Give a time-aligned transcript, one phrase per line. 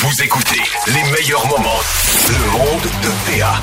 [0.00, 1.80] Vous écoutez les meilleurs moments.
[2.28, 3.60] Le monde de PA.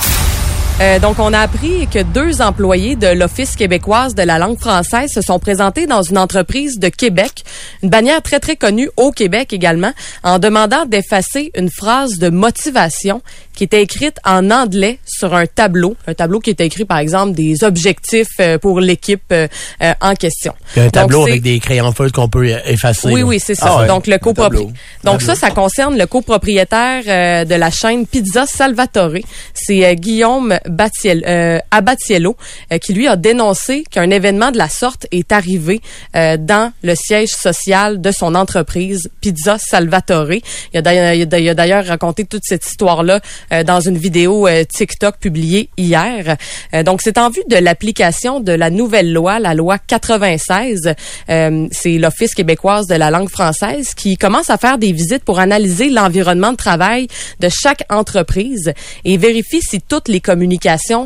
[0.82, 5.10] Euh, donc, on a appris que deux employés de l'Office québécoise de la langue française
[5.10, 7.46] se sont présentés dans une entreprise de Québec,
[7.82, 9.94] une bannière très, très connue au Québec également,
[10.24, 13.22] en demandant d'effacer une phrase de motivation
[13.56, 17.32] qui était écrite en anglais sur un tableau, un tableau qui était écrit, par exemple,
[17.36, 19.48] des objectifs euh, pour l'équipe euh,
[19.82, 20.54] euh, en question.
[20.73, 23.14] Puis un tableau Donc, avec des crayons feutres qu'on peut effacer.
[23.14, 23.68] oui, oui, c'est ça.
[23.78, 23.88] Ah ouais.
[23.88, 24.64] Donc le copropri- tableau.
[25.06, 25.26] Donc Tableau.
[25.26, 29.20] ça, ça concerne le copropriétaire euh, de la chaîne Pizza Salvatore.
[29.54, 30.60] C'est euh, Guillaume
[31.05, 32.35] Euh, Abatiello
[32.71, 35.81] euh, qui lui a dénoncé qu'un événement de la sorte est arrivé
[36.16, 40.31] euh, dans le siège social de son entreprise Pizza Salvatore.
[40.73, 43.19] Il a d'ailleurs- raconté toute cette histoire-là
[43.52, 46.38] euh, dans une vidéo euh, TikTok publiée hier.
[46.73, 50.93] Euh, donc c'est en vue de l'application de la nouvelle loi, la loi 96.
[51.30, 55.39] Euh, c'est l'Office québécoise de la langue française qui commence à faire des visites pour
[55.39, 57.08] analyser l'environnement de travail
[57.39, 60.55] de chaque entreprise et vérifie si toutes les communications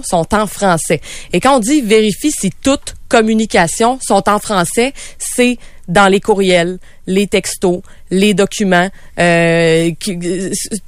[0.03, 1.01] sont en français.
[1.33, 6.77] Et quand on dit vérifie si toutes communications sont en français, c'est dans les courriels,
[7.07, 8.89] les textos, les documents,
[9.19, 9.89] euh,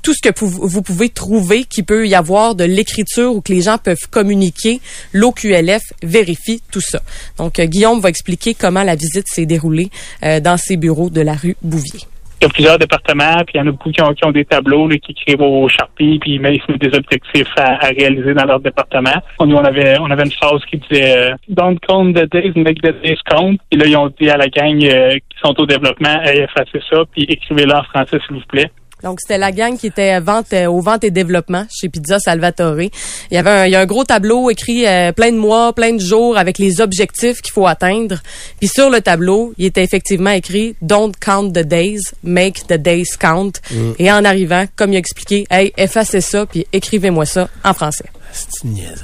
[0.04, 3.62] tout ce que vous pouvez trouver qui peut y avoir de l'écriture ou que les
[3.62, 4.80] gens peuvent communiquer,
[5.12, 7.02] l'OQLF vérifie tout ça.
[7.38, 9.90] Donc, euh, Guillaume va expliquer comment la visite s'est déroulée
[10.24, 12.02] euh, dans ses bureaux de la rue Bouvier.
[12.42, 14.32] Il y a plusieurs départements, puis il y en a beaucoup qui ont, qui ont
[14.32, 18.34] des tableaux, là, qui écrivent au Sharpie, puis ils mettent des objectifs à, à réaliser
[18.34, 19.14] dans leur département.
[19.42, 22.82] Nous, on avait, on avait une phrase qui disait euh, Don't count the days, make
[22.82, 23.58] the days count.
[23.70, 26.82] Puis là, ils ont dit à la gang euh, qui sont au développement, hey, effacez
[26.90, 28.72] ça, puis écrivez-le en français, s'il vous plaît.
[29.04, 32.82] Donc, c'était la gang qui était vente, euh, au vente et développement chez Pizza Salvatore.
[32.82, 32.92] Il
[33.32, 35.94] y avait un, il y a un gros tableau écrit euh, plein de mois, plein
[35.94, 38.22] de jours avec les objectifs qu'il faut atteindre.
[38.60, 43.18] Puis sur le tableau, il était effectivement écrit Don't count the days, make the days
[43.20, 43.54] count.
[43.72, 43.92] Mm.
[44.00, 48.06] Et en arrivant, comme il a expliqué, hey, effacez ça puis écrivez-moi ça en français.
[48.32, 49.04] C'est une niaise.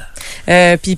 [0.50, 0.98] Euh, puis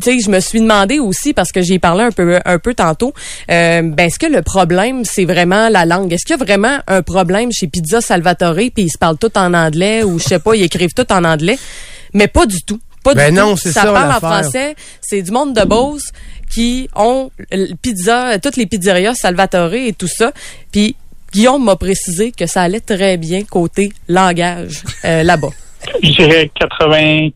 [0.00, 2.58] tu sais, je me suis demandé aussi parce que j'y ai parlé un peu un
[2.58, 3.12] peu tantôt.
[3.50, 6.12] Euh, ben est-ce que le problème c'est vraiment la langue?
[6.12, 9.36] Est-ce qu'il y a vraiment un problème chez Pizza Salvatore puis ils se parlent tout
[9.36, 11.58] en anglais ou je sais pas, ils écrivent tout en anglais?
[12.12, 12.80] Mais pas du tout.
[13.02, 13.60] Pas Ben du non, tout.
[13.62, 14.74] c'est ça ça, parle en français.
[15.00, 16.10] C'est du monde de Beauce
[16.50, 17.30] qui ont
[17.80, 20.32] pizza, toutes les pizzerias Salvatore et tout ça.
[20.70, 20.96] Puis
[21.32, 25.50] Guillaume m'a précisé que ça allait très bien côté langage euh, là-bas.
[26.02, 27.32] Je dirais 95%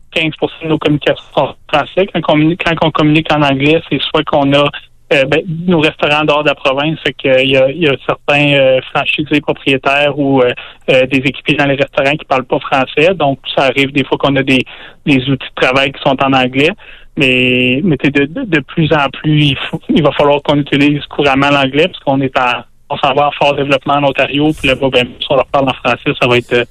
[0.63, 2.07] de nos communications sont français.
[2.07, 4.69] Quand on communique, quand on communique en anglais, c'est soit qu'on a
[5.13, 7.95] euh, ben, nos restaurants dehors de la province, c'est qu'il y a, il y a
[8.07, 10.51] certains euh, franchisés propriétaires ou euh,
[10.89, 13.13] euh, des équipiers dans les restaurants qui parlent pas français.
[13.13, 14.65] Donc, ça arrive des fois qu'on a des,
[15.05, 16.71] des outils de travail qui sont en anglais.
[17.17, 21.05] Mais, mais de, de, de plus en plus, il, faut, il va falloir qu'on utilise
[21.05, 24.89] couramment l'anglais parce qu'on est en on s'en va fort développement en Ontario, puis là-bas,
[24.89, 26.67] ben, si on leur parle en français, ça va être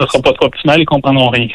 [0.00, 1.48] ça sera pas trop optimal, ils comprendront rien.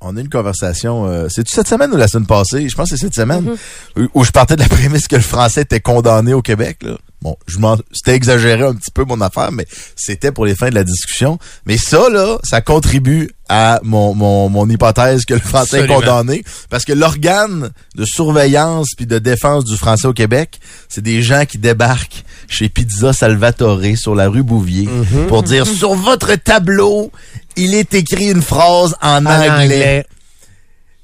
[0.00, 2.68] On a eu une conversation, euh, c'est-tu cette semaine ou la semaine passée?
[2.68, 3.56] Je pense que c'est cette semaine,
[3.96, 4.08] Mm-hmm.
[4.14, 6.78] où, où je partais de la prémisse que le français était condamné au Québec.
[6.82, 6.96] Là.
[7.22, 9.66] Bon, je m'en, c'était exagéré un petit peu mon affaire, mais
[9.96, 11.38] c'était pour les fins de la discussion.
[11.64, 15.94] Mais ça, là, ça contribue à mon, mon, mon hypothèse que le français Absolument.
[16.00, 16.44] est condamné.
[16.68, 21.44] Parce que l'organe de surveillance puis de défense du français au Québec, c'est des gens
[21.46, 25.26] qui débarquent chez Pizza Salvatore sur la rue Bouvier Mm-hmm.
[25.28, 27.10] pour dire sur votre tableau,
[27.56, 29.50] il est écrit une phrase en, En anglais.
[29.50, 30.06] anglais.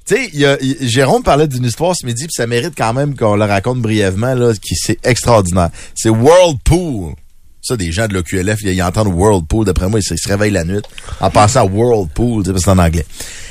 [0.05, 3.45] Tu sais, Jérôme parlait d'une histoire ce midi, puis ça mérite quand même qu'on le
[3.45, 5.69] raconte brièvement, là, qui c'est extraordinaire.
[5.95, 7.13] C'est Whirlpool.
[7.61, 10.65] Ça, des gens de l'OQLF, ils, ils entendent Whirlpool, d'après moi, ils, se- réveillent la
[10.65, 10.81] nuit
[11.21, 13.05] en pensant à Whirlpool, parce que c'est en anglais.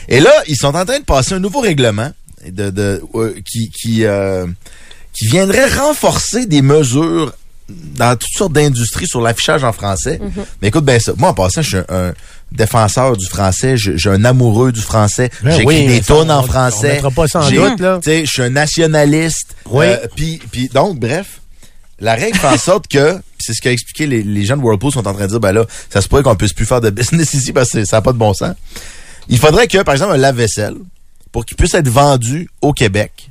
[0.08, 2.10] Et là, ils sont en train de passer un nouveau règlement
[2.46, 4.46] de, de, euh, qui, qui, euh,
[5.14, 7.32] qui viendrait renforcer des mesures
[7.96, 10.20] dans toutes sortes d'industries sur l'affichage en français.
[10.60, 11.12] Mais écoute bien ça.
[11.16, 12.12] Moi, en passant, je suis un, un
[12.50, 13.76] défenseur du français.
[13.76, 15.30] Suis un amoureux du français.
[15.42, 16.94] Ben J'écris oui, mais des tonnes on- en on français.
[16.94, 17.98] mettra pas J'ai- doute, là.
[18.02, 19.54] Tu sais, je suis un nationaliste.
[19.66, 19.86] Oui.
[19.86, 21.40] Euh, puis, puis donc, bref,
[22.00, 24.92] la règle fait en sorte que, c'est ce qu'a expliqué les, les gens de Whirlpool
[24.92, 26.90] sont en train de dire, ben là, ça se pourrait qu'on puisse plus faire de
[26.90, 28.54] business ici parce que ça n'a pas de bon sens.
[29.28, 30.74] Il faudrait que, par exemple, un lave-vaisselle,
[31.30, 33.30] pour qu'il puisse être vendu au Québec,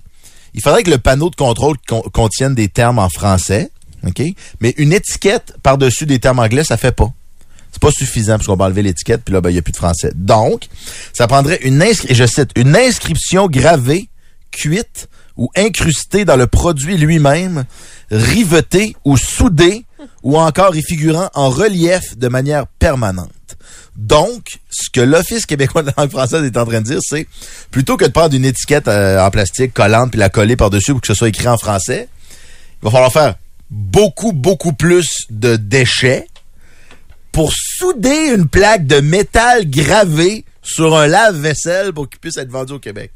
[0.54, 3.70] il faudrait que le panneau de contrôle con- contienne des termes en français,
[4.06, 4.22] OK?
[4.60, 7.12] Mais une étiquette par-dessus des termes anglais, ça fait pas.
[7.72, 9.78] C'est pas suffisant puisqu'on va enlever l'étiquette, puis là, ben, il n'y a plus de
[9.78, 10.12] français.
[10.16, 10.68] Donc,
[11.14, 14.10] ça prendrait une inscription, je cite, une inscription gravée,
[14.52, 15.08] cuite
[15.38, 17.64] ou incrustée dans le produit lui-même,
[18.12, 19.86] rivetée ou soudée,
[20.24, 23.32] ou encore y figurant en relief de manière permanente.
[23.96, 27.28] Donc, ce que l'Office québécois de la langue française est en train de dire, c'est
[27.72, 31.02] plutôt que de prendre une étiquette euh, en plastique collante puis la coller par-dessus pour
[31.02, 32.08] que ce soit écrit en français,
[32.82, 33.36] il va falloir faire
[33.72, 36.28] beaucoup, beaucoup plus de déchets
[37.32, 42.74] pour souder une plaque de métal gravé sur un lave-vaisselle pour qu'il puisse être vendu
[42.74, 43.12] au Québec.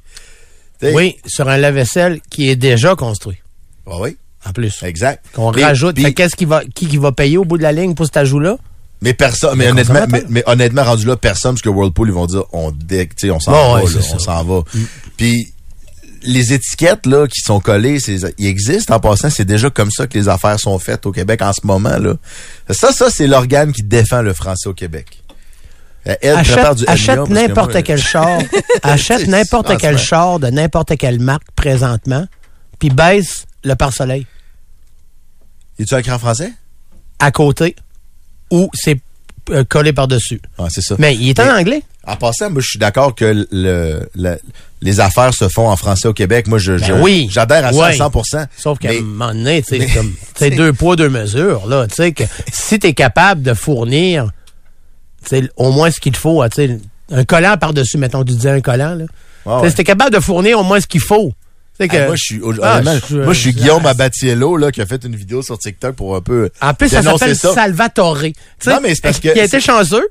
[0.80, 3.38] T'sais, Oui, sur un lave-vaisselle qui est déjà construit,
[3.86, 4.82] ah oui, en plus.
[4.84, 5.26] exact.
[5.34, 5.98] Qu'on rajoute.
[6.14, 8.58] qu'est-ce qui va, qui, qui va payer au bout de la ligne pour cet ajout-là?
[9.02, 12.44] Mais personne, mais honnêtement, mais, honnêtement, rendu là, personne, parce que Whirlpool, ils vont dire,
[12.54, 14.64] on on s'en Bon, va, ouais, là, on s'en va.
[15.18, 15.52] Puis,
[16.26, 17.98] les étiquettes, là, qui sont collées,
[18.38, 21.42] ils existent en passant, c'est déjà comme ça que les affaires sont faites au Québec
[21.42, 22.16] en ce moment, là.
[22.70, 25.22] Ça, ça, c'est l'organe qui défend le français au Québec.
[26.04, 28.40] Elle achète que n'importe quel char.
[28.84, 32.28] achète n'importe quel char de n'importe quelle marque présentement,
[32.78, 34.28] puis baisse le pare-soleil
[35.80, 36.52] Es-tu écrit en français?
[37.18, 37.76] à côté
[38.52, 39.00] ou c'est
[39.50, 40.42] euh, collé par-dessus.
[40.58, 40.96] Ah, c'est ça.
[41.00, 41.84] Mais il est en Mais- anglais.
[42.06, 44.38] En passant, moi, je suis d'accord que le, le-
[44.86, 46.48] les affaires se font en français au Québec.
[46.48, 47.28] Moi, je, je- Ben oui.
[47.30, 47.98] j'adhère à ça à Oui.
[47.98, 48.46] 100%.
[48.56, 49.88] Sauf qu'à un moment donné, tu sais, mais-
[50.38, 52.24] c'est comme, deux poids, deux mesures, là, tu sais, que
[52.54, 54.30] si t'es capable de fournir,
[55.58, 56.80] au moins ce qu'il faut, tu
[57.12, 59.06] un collant par-dessus, mettons, tu disais un collant, là.
[59.44, 59.70] Sais, ouais.
[59.70, 61.34] Si t'es capable de fournir au moins ce qu'il faut.
[61.78, 64.72] Que, Ah, moi, je suis, Ah, honnêtement, je- moi, je suis je- Guillaume Abatiello, là,
[64.72, 66.50] qui a fait une vidéo sur TikTok pour un peu.
[66.62, 67.36] en plus, ça s'appelle.
[67.36, 68.20] Salvatore.
[68.22, 70.08] Tu sais, Non, mais c'est parce que- Il a été chanceux.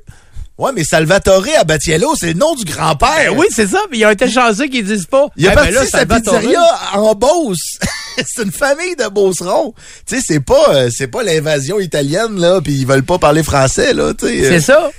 [0.57, 3.31] Ouais, mais Salvatore Abatiello, c'est le nom du grand-père.
[3.33, 5.27] Ben oui, c'est ça, mais ils ont été chanceux qu'ils disent pas.
[5.35, 6.39] Il a Eh ben parti là, sa Salvatore.
[6.39, 7.77] pizzeria en Beauce.
[8.25, 9.73] c'est une famille de Beaucerons.
[10.07, 13.43] Tu sais, c'est pas, euh, c'est pas l'invasion italienne, là, puis ils veulent pas parler
[13.43, 14.43] français, là, tu sais.
[14.43, 14.61] C'est euh.
[14.61, 14.91] ça.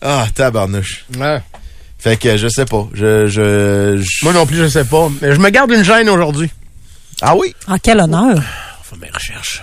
[0.00, 1.04] Ah, tabarnouche.
[1.98, 2.88] Fait que, je sais pas.
[2.94, 5.08] Je, je, je- Moi non plus, je sais pas.
[5.20, 6.50] Mais je me garde une gêne aujourd'hui.
[7.20, 7.54] Ah oui?
[7.68, 8.42] En quel honneur?
[8.80, 9.62] Enfin, mes recherches.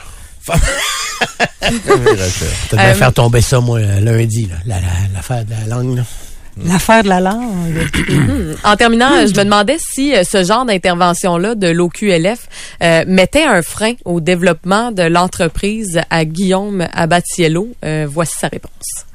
[1.61, 5.97] Bien Euh, faire tomber ça, moi, lundi, là, la- la- l'affaire de la langue.
[5.97, 6.03] Là.
[6.65, 7.87] L'affaire de la langue.
[8.63, 12.39] En terminant, je me demandais si euh, ce genre d'intervention-là de l'OQLF
[12.83, 17.69] euh, mettait un frein au développement de l'entreprise à Guillaume Abatiello.
[17.85, 19.05] Euh, voici sa réponse.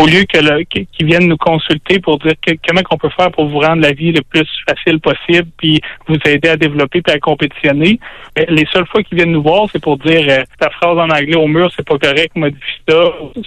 [0.00, 3.30] Au lieu que le- qu'ils viennent nous consulter pour dire que- comment qu'on peut faire
[3.30, 7.14] pour vous rendre la vie le plus facile possible, puis vous aider à développer puis
[7.14, 7.98] à compétitionner.
[8.48, 11.36] Les seules fois qu'ils viennent nous voir, c'est pour dire euh, ta phrase en anglais
[11.36, 12.94] au mur, c'est pas correct, modifie ça.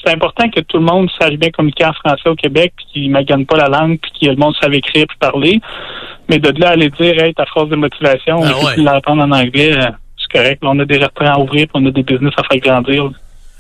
[0.04, 3.12] C'est important que tout le monde sache bien communiquer en français au Québec, puis qu'ils
[3.12, 5.60] ne pas la langue, puis que le monde sache écrire puis parler.
[6.30, 9.32] Mais de là à aller dire hey, ta phrase de motivation, Ah peut l'entendre en
[9.32, 9.86] anglais, euh,
[10.18, 10.64] c'est correct.
[10.64, 13.10] Là, on a des restaurants à ouvrir, puis on a des business à faire grandir.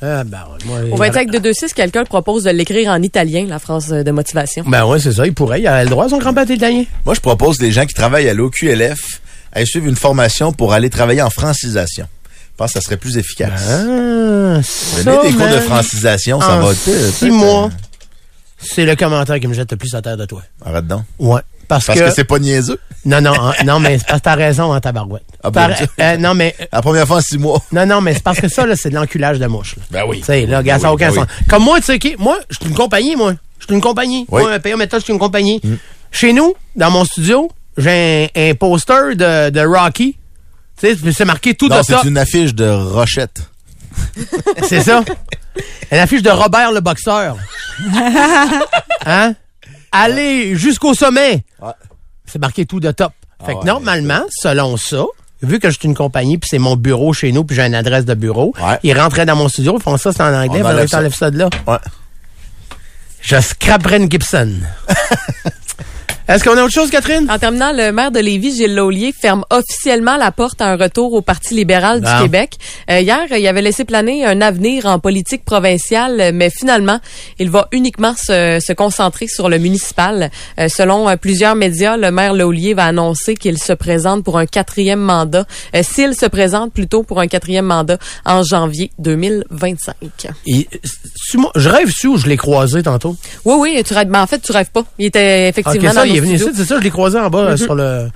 [0.01, 3.89] Ah, ben, moi, Au 25 de 2-6, quelqu'un propose de l'écrire en italien, la phrase
[3.89, 4.63] de motivation.
[4.65, 5.61] Ben ouais, c'est ça, il pourrait.
[5.61, 6.85] Il a le droit, son grand-père italien.
[7.05, 9.21] Moi, je propose les gens qui travaillent à l'OQLF
[9.53, 12.07] à suivre une formation pour aller travailler en francisation.
[12.25, 13.61] Je pense que ça serait plus efficace.
[13.69, 17.69] Ah, Donner ça, des cours de francisation, ça en va six mois,
[18.57, 20.43] c'est le commentaire qui me jette le plus à terre de toi.
[20.63, 21.03] Arrête donc.
[21.19, 21.41] Ouais.
[21.67, 22.79] Parce, Parce que, que, c'est pas niaiseux.
[23.05, 23.33] Non, non,
[23.65, 25.23] non, mais c'est parce que t'as raison en tabarouette.
[25.43, 25.87] Ah, Par- Dieu.
[25.99, 27.61] euh, non, mais, La première fois en six mois.
[27.71, 29.83] non, non, mais c'est parce que ça, là, c'est de l'enculage de mouche, là.
[29.91, 30.19] Ben oui.
[30.19, 31.27] Tu sais, là, gars, ça n'a oui, aucun ben sens.
[31.49, 33.33] Comme moi, tu sais, qui- moi, je suis une compagnie, moi.
[33.59, 34.25] Je suis une compagnie.
[34.29, 34.41] Oui.
[34.41, 34.45] Mm.
[34.45, 35.61] Moi, un payeur méthode, je suis une compagnie.
[36.11, 40.17] Chez nous, dans mon studio, j'ai un, un poster de, de Rocky.
[40.79, 41.99] Tu sais, c'est marqué tout Non, de ça.
[42.01, 43.47] c'est une affiche de Rochette.
[44.67, 45.03] C'est ça.
[45.91, 47.35] Une affiche de Robert le boxeur.
[49.05, 49.33] hein?
[49.91, 51.43] Allez jusqu'au sommet.
[51.61, 51.71] Ouais.
[52.25, 53.13] C'est marqué tout de top.
[53.45, 55.03] Fait que ouais, normalement, selon ça,
[55.41, 57.73] vu que je suis une compagnie puis c'est mon bureau chez nous puis j'ai une
[57.75, 58.77] adresse de bureau, Ouais.
[58.83, 60.91] ils rentraient dans mon studio, ils font ça, c'est en anglais, On faudrait enlève que
[60.91, 61.49] t'enlèves ça de là.
[61.67, 61.77] Ouais.
[63.21, 64.51] Je scraperais une Gibson.
[66.31, 67.29] Est-ce qu'on a autre chose, Catherine?
[67.29, 71.11] En terminant, le maire de Lévis, Gilles Laulier, ferme officiellement la porte à un retour
[71.11, 72.07] au Parti libéral du.
[72.21, 72.53] Québec.
[72.89, 76.99] Euh, hier, il avait laissé planer un avenir en politique provinciale, mais finalement,
[77.39, 80.29] il va uniquement se, se concentrer sur le municipal.
[80.57, 84.45] Euh, selon euh, plusieurs médias, le maire Laulier va annoncer qu'il se présente pour un
[84.45, 85.45] quatrième mandat,
[85.75, 89.95] euh, s'il se présente plutôt pour un quatrième mandat en janvier 2025.
[90.45, 90.65] Il-
[91.15, 93.17] c'est- moi, je rêve su où je l'ai croisé tantôt?
[93.45, 94.83] Oui, oui, tu rêves, mais en fait, tu rêves pas.
[94.97, 96.57] Il était effectivement Ok, ça, dans il nos est venu ici, studios.
[96.63, 98.09] c'est ça, je l'ai croisé en bas euh, sur le.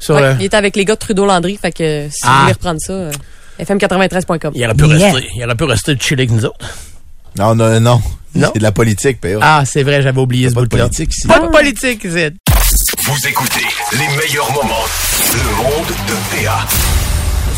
[0.00, 0.36] Sur Ouais, le...
[0.40, 2.28] il était avec les gars de Trudeau-Landry, fait que si Ah.
[2.34, 3.12] vous voulez reprendre ça, euh,
[3.60, 4.52] fm93.com.
[4.54, 5.12] Il aurait pu Yeah.
[5.12, 5.28] rester.
[5.36, 6.56] Il aurait pu rester chiller avec nous autres.
[7.38, 8.02] Non, non, non.
[8.34, 8.50] Non?
[8.52, 9.28] C'est de la politique, PA.
[9.42, 11.28] Ah, c'est vrai, j'avais oublié ce pas de politique ici.
[11.28, 12.34] Pas de politique, Zed.
[13.04, 14.84] Vous écoutez les meilleurs moments.
[15.34, 16.66] Le monde de PA.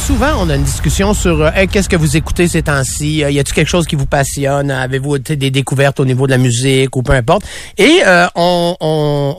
[0.07, 3.25] Souvent, on a une discussion sur euh, Hey, qu'est-ce que vous écoutez ces temps-ci?
[3.25, 4.71] Euh, y a-t-il quelque chose qui vous passionne?
[4.71, 7.45] Avez-vous des découvertes au niveau de la musique ou peu importe?
[7.79, 9.37] Et euh, on, on,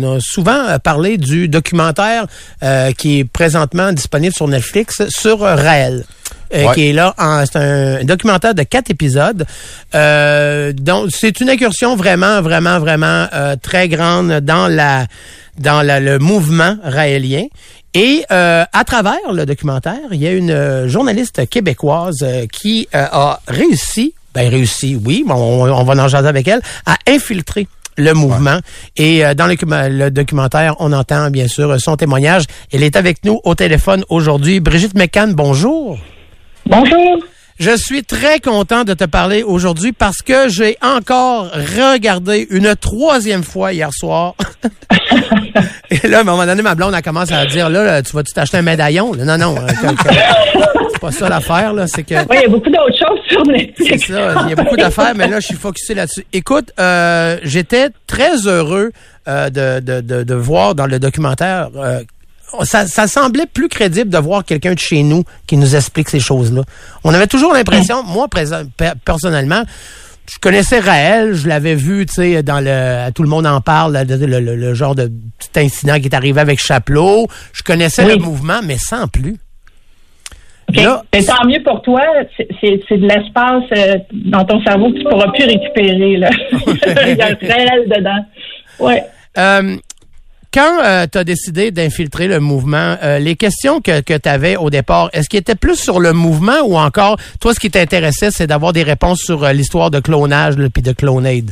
[0.00, 2.26] on a souvent parlé du documentaire
[2.62, 6.04] euh, qui est présentement disponible sur Netflix sur Raël.
[6.54, 6.74] euh, Ouais.
[6.74, 7.12] qui est là.
[7.44, 9.44] C'est un documentaire de quatre épisodes.
[9.94, 15.06] Euh, donc, c'est une incursion vraiment, vraiment, vraiment euh, très grande dans la
[15.58, 17.44] dans la- le mouvement raélien.
[17.96, 22.86] Et euh, à travers le documentaire, il y a une euh, journaliste québécoise euh, qui
[22.94, 27.66] euh, a réussi, ben réussi, oui, on, on va en jaser avec elle, à infiltrer
[27.96, 28.58] le mouvement.
[28.98, 29.56] Et euh, dans le,
[29.88, 32.44] le documentaire, on entend bien sûr son témoignage.
[32.70, 34.60] Elle est avec nous au téléphone aujourd'hui.
[34.60, 35.98] Brigitte McCann, bonjour.
[36.66, 37.24] Bonjour.
[37.58, 43.42] Je suis très content de te parler aujourd'hui parce que j'ai encore regardé une troisième
[43.42, 44.34] fois hier soir.
[45.90, 48.12] Et là, à un moment donné, ma blonde a commencé à dire, là, là, tu
[48.14, 49.12] vas-tu t'acheter un médaillon?
[49.14, 49.66] Non, non, euh,
[50.92, 51.86] c'est pas ça l'affaire, là.
[51.86, 52.14] C'est que...
[52.28, 54.06] Oui, il y a beaucoup d'autres choses sur C'est Netflix.
[54.08, 56.26] ça, il y a beaucoup d'affaires, mais là, je suis focusé là-dessus.
[56.34, 58.90] Écoute, euh, j'étais très heureux
[59.28, 61.68] euh, de, de, de, de voir dans le documentaire.
[61.76, 62.02] euh,
[62.62, 66.20] ça, ça semblait plus crédible de voir quelqu'un de chez nous qui nous explique ces
[66.20, 66.62] choses-là.
[67.04, 69.62] On avait toujours l'impression, moi présent- pe- personnellement,
[70.30, 73.96] je connaissais Raël, je l'avais vu, tu sais, dans le, tout le monde en parle,
[74.08, 77.28] le, le- le- le genre de petit incident qui est arrivé avec Chapelot.
[77.52, 78.12] Je connaissais Oui.
[78.18, 79.36] le mouvement, mais sans plus.
[80.68, 80.76] OK.
[80.76, 82.00] Là- Mais tant mieux pour toi.
[82.36, 86.16] C'est- de l'espace euh, dans ton cerveau que tu pourras plus récupérer.
[86.16, 86.30] Là.
[87.06, 88.24] il y a un réel dedans.
[88.80, 89.04] Ouais.
[89.38, 89.76] Euh,
[90.56, 94.70] quand tu as décidé d'infiltrer le mouvement, euh, les questions que, que tu avais au
[94.70, 98.46] départ, est-ce qu'ils étaient plus sur le mouvement ou encore, toi, ce qui t'intéressait, c'est
[98.46, 101.50] d'avoir des réponses sur euh, l'histoire de clonage puis de clonade?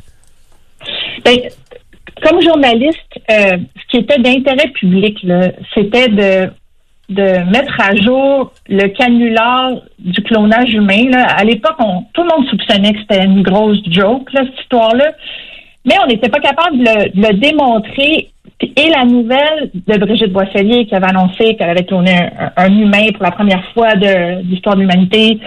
[1.23, 1.37] Ben,
[2.23, 2.99] comme journaliste,
[3.30, 5.18] euh, ce qui était d'intérêt public,
[5.75, 6.50] c'était de
[7.11, 11.12] de mettre à jour le canular du clonage humain.
[11.12, 11.76] À l'époque,
[12.14, 15.12] tout le monde soupçonnait que c'était une grosse joke, cette histoire-là.
[15.84, 18.30] Mais on n'était pas capable de le, de le démontrer.
[18.61, 23.06] Et la nouvelle de Brigitte Boisselier qui avait annoncé qu'elle avait cloné un, un humain
[23.12, 25.38] pour la première fois de, de l'histoire de l'humanité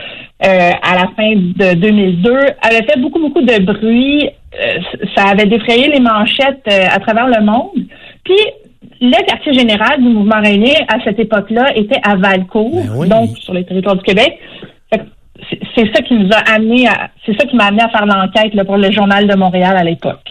[0.46, 4.28] euh, à la fin de 2002 avait fait beaucoup, beaucoup de bruit.
[4.28, 4.80] Euh,
[5.16, 7.86] ça avait défrayé les manchettes euh, à travers le monde.
[8.24, 8.36] Puis
[9.02, 13.10] le quartier général du mouvement railien à cette époque-là était à Valcourt, Ben oui.
[13.10, 14.38] donc sur le territoire du Québec.
[15.76, 18.54] C'est ça qui nous a amené à, c'est ça qui m'a amené à faire l'enquête
[18.66, 20.26] pour le journal de Montréal à l'époque.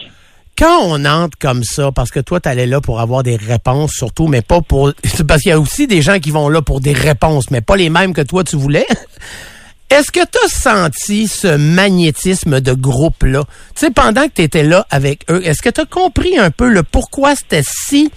[0.57, 3.91] Quand on entre comme ça, parce que toi, tu allais là pour avoir des réponses
[3.91, 4.91] surtout, mais pas pour...
[5.27, 7.75] Parce qu'il y a aussi des gens qui vont là pour des réponses, mais pas
[7.75, 8.87] les mêmes que toi, tu voulais.
[9.89, 13.43] Est-ce que tu as senti ce magnétisme de groupe-là?
[13.75, 16.51] Tu sais, pendant que tu étais là avec eux, est-ce que tu as compris un
[16.51, 18.11] peu le pourquoi c'était si,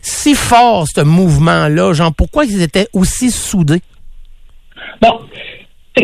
[0.00, 1.92] si fort, ce mouvement-là?
[1.92, 3.82] Genre, pourquoi ils étaient aussi soudés?
[5.02, 5.20] Bon,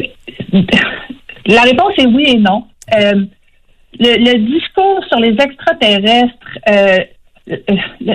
[1.47, 2.67] la réponse est oui et non.
[2.95, 3.25] Euh,
[4.01, 6.99] le, le discours sur les extraterrestres, euh,
[7.47, 7.57] le-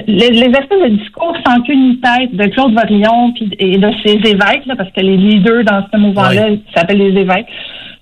[0.08, 4.66] les, espèces de discours sans queue ni tête de Claude Varillon et de ses évêques,
[4.66, 7.48] là, parce que les leaders dans ce mouvement-là s'appellent les évêques.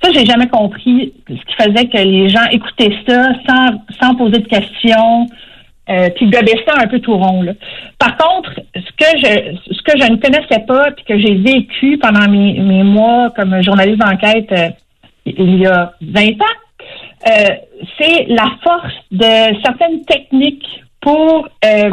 [0.02, 3.68] Ça, j'ai jamais compris ce qui faisait que les gens écoutaient ça sans,
[4.02, 5.28] sans poser de questions,
[5.90, 7.42] euh, puis gobaient ça un peu tout rond.
[7.42, 7.52] Là.
[7.98, 11.98] Par contre, ce que je ce que je ne connaissais pas puis que j'ai vécu
[11.98, 14.70] pendant mes, mes mois comme journaliste d'enquête euh,
[15.26, 16.58] il y a 20 ans,
[17.28, 17.56] euh,
[17.98, 21.92] c'est la force de certaines techniques pour euh,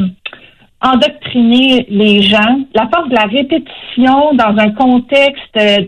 [0.80, 5.84] endoctriner les gens, la force de la répétition dans un contexte euh,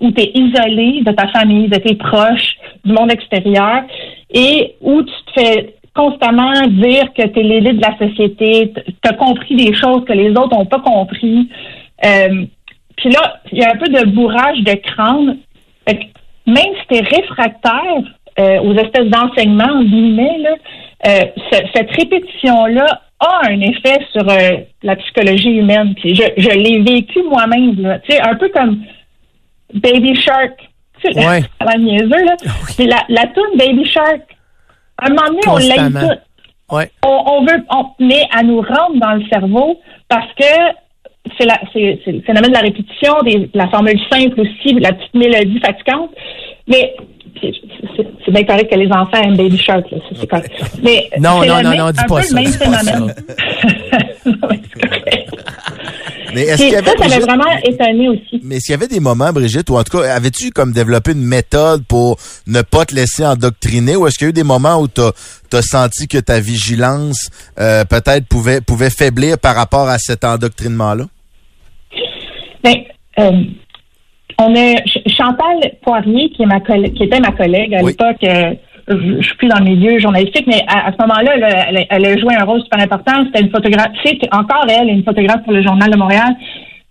[0.00, 3.84] où tu es isolé de ta famille, de tes proches, du monde extérieur,
[4.30, 9.08] et où tu te fais constamment dire que tu es l'élite de la société, tu
[9.08, 11.48] as compris des choses que les autres n'ont pas compris.
[12.04, 12.44] Euh,
[12.96, 15.38] Puis là, il y a un peu de bourrage de crâne.
[16.46, 18.02] Même si tu es réfractaire
[18.38, 20.50] euh, aux espèces d'enseignements, en guillemets, là,
[21.08, 22.86] euh, ce- cette répétition-là
[23.20, 25.94] a un effet sur euh, la psychologie humaine.
[25.96, 28.00] Puis je, je l'ai vécu moi-même.
[28.04, 28.82] Tu sais, un peu comme
[29.74, 30.52] Baby Shark.
[31.02, 31.42] Tu sais, Ouais.
[31.60, 32.36] à la niaiseux, là.
[32.78, 34.20] Mais la, la tune Baby Shark,
[34.98, 36.74] à un moment donné, on l'aime tout.
[36.76, 36.90] Ouais.
[37.04, 39.78] On, on veut, on, mais à nous rendre dans le cerveau
[40.08, 40.44] parce que
[41.38, 44.92] c'est la- c'est c'est le phénomène de la répétition, des, la formule simple aussi, la
[44.92, 46.10] petite mélodie fatigante.
[46.68, 46.94] Mais
[47.40, 47.52] c'est
[47.96, 50.50] c'est- c'est bien correct que les enfants aiment Baby Shark, là, c'est correct.
[50.82, 53.14] Mais Non, c'est non, non, non, dis pas ça, le même phénomène.
[56.34, 58.40] Mais c'est est-ce qu'il y avait, ça, ça m'a Brigitte- vraiment étonné aussi.
[58.42, 61.24] mais s'il y avait des moments, Brigitte, ou en tout cas, avais-tu comme développé une
[61.24, 64.76] méthode pour ne pas te laisser endoctriner, ou est-ce qu'il y a eu des moments
[64.80, 69.98] où tu as, senti que ta vigilance euh, peut-être pouvait, pouvait faiblir par rapport à
[69.98, 71.06] cet endoctrinement-là?
[72.62, 72.74] Ben,
[73.18, 73.30] euh,
[74.38, 77.92] on a Ch- Chantal Poirier, qui, est ma qui était ma collègue à Oui.
[77.92, 78.22] l'époque.
[78.24, 78.54] euh,
[78.88, 82.06] je, suis plus dans le milieu journalistique, mais à, à ce moment-là, elle, a- elle,
[82.06, 83.24] a- joué un rôle super important.
[83.26, 83.90] C'était une photographe.
[84.04, 86.36] C'est encore elle, une photographe pour le Journal de Montréal.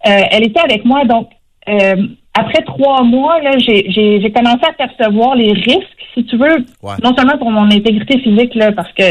[0.07, 1.29] Euh, elle était avec moi, donc
[1.69, 1.95] euh,
[2.37, 6.93] après trois mois, j'ai commencé à percevoir les risques, si tu veux, Ouais.
[7.03, 9.03] non seulement pour mon intégrité physique, là, parce que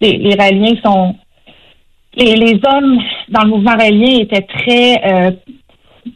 [0.00, 1.16] les, les Raéliens sont
[2.16, 5.30] les, les hommes dans le mouvement raélien étaient très euh,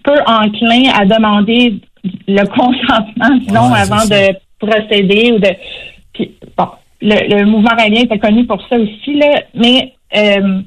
[0.02, 1.80] peu enclins à demander
[2.28, 5.48] le consentement, disons, Ouais, avant de procéder ou de.
[6.12, 6.68] Puis, bon,
[7.00, 10.60] le, le mouvement raélien était connu pour ça aussi, là, mais euh,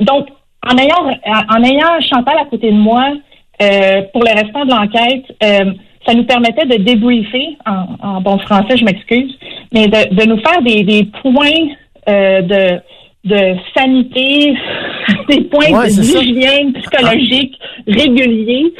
[0.00, 0.28] donc
[0.66, 3.12] en ayant en ayant Chantal à côté de moi
[3.62, 5.72] euh, pour le restant de l'enquête, euh,
[6.06, 9.36] ça nous permettait de débriefer en, en bon français, je m'excuse,
[9.72, 11.68] mais de, de nous faire des, des points
[12.06, 12.80] de
[13.26, 14.54] de sanité,
[15.28, 18.72] des points Ouais, d'hygiène psychologique réguliers.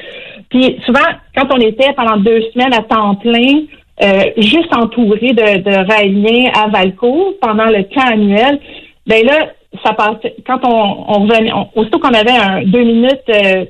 [0.49, 1.00] Puis souvent,
[1.37, 3.62] quand on était pendant deux semaines à temps plein,
[4.03, 8.61] euh, juste entouré de, de Raéliens à Valcourt pendant le camp annuel,
[9.07, 9.49] ben là,
[9.85, 10.35] ça passait.
[10.47, 13.65] Quand on, on revenait, on- aussitôt qu'on avait un deux minutes euh,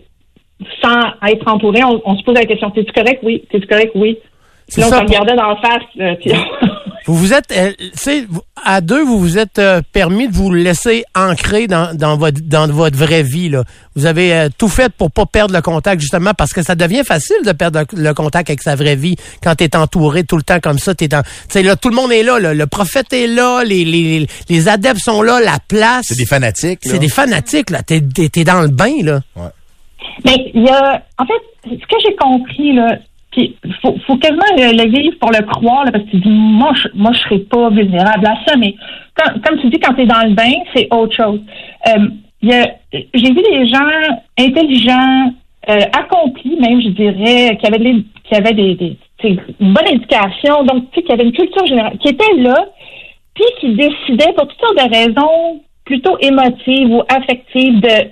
[0.82, 3.20] sans être entouré, on, on se posait la question T'es-tu correct?
[3.22, 3.42] Oui.
[3.50, 3.92] T'es-tu correct?
[3.94, 4.18] Oui.
[4.70, 6.16] Puis là, on se regardait dans la face.
[6.20, 6.30] puis
[7.06, 7.72] Vous vous êtes, euh,
[8.02, 8.28] tu
[8.64, 12.66] à deux, vous vous êtes euh, permis de vous laisser ancrer dans, dans votre dans
[12.66, 13.62] votre vraie vie là.
[13.94, 17.04] Vous avez euh, tout fait pour pas perdre le contact justement parce que ça devient
[17.04, 20.58] facile de perdre le, contact avec sa vraie vie quand t'es entouré tout le temps
[20.58, 20.96] comme ça.
[20.96, 22.54] T'es tu là, tout le monde est là, là.
[22.54, 26.06] le prophète est là, les, les les adeptes sont là, la place.
[26.08, 26.80] C'est des fanatiques.
[26.82, 27.84] C'est des fanatiques là.
[27.84, 29.20] T'es t'es dans le bain là.
[30.24, 31.32] Mais il y a, en fait,
[31.64, 32.98] ce que j'ai compris, là,
[33.36, 37.12] puis faut, quasiment le, vivre pour le croire, parce que tu dis, moi, je, moi,
[37.12, 38.74] je serais pas vulnérable à ça, mais
[39.44, 41.40] comme tu dis, quand tu es dans le bain, c'est autre chose.
[41.88, 42.08] Euh,
[42.42, 45.32] j'ai vu des gens intelligents,
[45.68, 49.88] euh, accomplis, même, je dirais, qui avaient, de l'é- qui avaient des, des une bonne
[49.88, 52.66] éducation, donc, tu sais, qui avaient une culture générale, qui étaient là,
[53.34, 58.08] puis qui décidaient pour toutes sortes de raisons plutôt émotives ou affectives de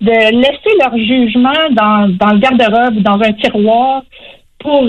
[0.00, 4.02] de laisser leur jugement dans, dans le garde-robe ou dans un tiroir
[4.64, 4.82] pour,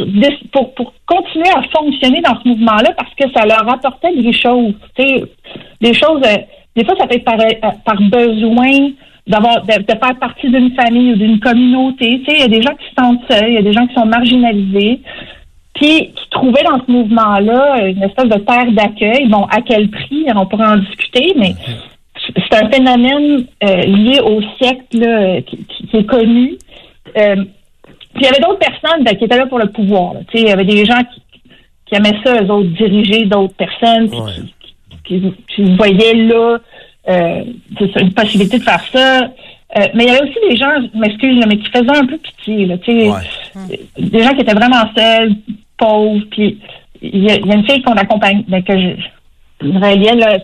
[0.52, 4.74] pour, pour continuer à fonctionner dans ce mouvement-là parce que ça leur apportait des choses.
[4.98, 6.38] Des choses, euh,
[6.76, 8.90] des fois, ça peut être par, euh, par besoin
[9.28, 12.22] d'avoir de, faire partie d'une famille ou d'une communauté.
[12.28, 13.94] Il y a des gens qui se sentent seuls, il y a des gens qui
[13.96, 15.02] sont marginalisés,
[15.74, 19.28] puis qui trouvaient dans ce mouvement-là une espèce de terre d'accueil.
[19.28, 21.54] Bon, à quel prix, on pourrait en discuter, mais
[22.18, 26.54] c'est un phénomène euh, lié au siècle là, qui, qui- qui est connu.
[27.18, 27.44] Euh,
[28.16, 30.14] puis il y avait d'autres personnes ben, qui étaient là pour le pouvoir.
[30.34, 31.22] Il y avait des gens qui,
[31.86, 34.20] qui aimaient ça, eux autres, diriger d'autres personnes, puis
[35.04, 36.58] qui, qui, qui voyaient là
[37.10, 37.44] euh,
[38.00, 39.24] une possibilité de faire ça.
[39.24, 42.18] Euh, mais il y avait aussi des gens, je m'excuse, mais qui faisaient un peu
[42.18, 42.66] pitié.
[42.66, 45.34] Là, tu sais, Des gens qui étaient vraiment seuls,
[45.78, 46.24] pauvres.
[46.32, 46.60] Puis
[47.02, 50.20] il y, a il y a une fille qu'on accompagne, ben, que je, une raélienne,
[50.20, 50.40] là,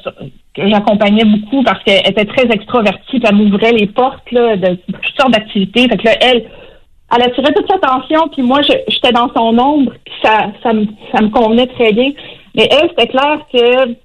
[0.54, 4.76] que j'accompagnais beaucoup parce qu'elle était très extrovertie, puis elle m'ouvrait les portes là, de
[4.76, 5.88] toutes sortes d'activités.
[5.88, 6.44] Fait que là, elle,
[7.14, 11.30] elle attirait toute sa attention, puis moi, j'étais dans son ombre, puis ça, ça, me,
[11.30, 12.12] convenait très bien.
[12.56, 13.96] Mais elle, c'était clair que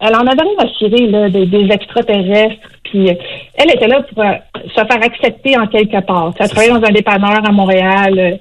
[0.00, 2.68] elle en avait rien à cirer, là, des, extraterrestres.
[2.84, 3.14] Puis euh,
[3.54, 4.32] elle était là pour euh,
[4.68, 6.32] se faire accepter en quelque part.
[6.38, 8.18] Elle travaillait dans un dépanneur à Montréal.
[8.18, 8.36] euh,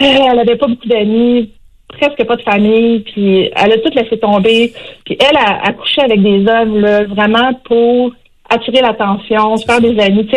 [0.00, 1.50] elle avait pas beaucoup d'amis,
[1.88, 4.72] presque pas de famille, puis elle a tout laissé tomber.
[5.04, 8.12] Puis elle a, couché avec des hommes, là, vraiment pour
[8.48, 10.28] attirer l'attention, se faire des amis.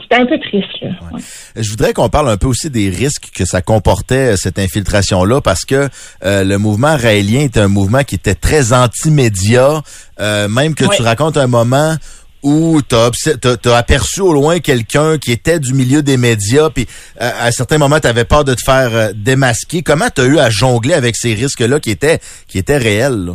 [0.00, 0.68] C'était un peu triste.
[0.82, 0.88] Là.
[1.12, 1.20] Ouais.
[1.56, 5.40] Je voudrais qu'on parle un peu aussi des risques que ça comportait, euh, cette infiltration-là,
[5.40, 5.88] parce que
[6.24, 9.82] euh, le mouvement raélien était un mouvement qui était très anti-média,
[10.20, 10.96] euh, même que Ouais.
[10.96, 11.96] tu racontes un moment
[12.42, 16.86] où tu as, aperçu au loin quelqu'un qui était du milieu des médias, puis
[17.22, 19.82] euh, à un certain moment, tu avais peur de te faire euh, démasquer.
[19.82, 23.24] Comment tu as eu à jongler avec ces risques-là qui étaient, qui étaient réels?
[23.24, 23.32] là?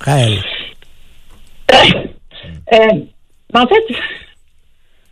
[0.00, 0.42] Réel.
[2.72, 2.76] Euh,
[3.54, 3.94] en fait,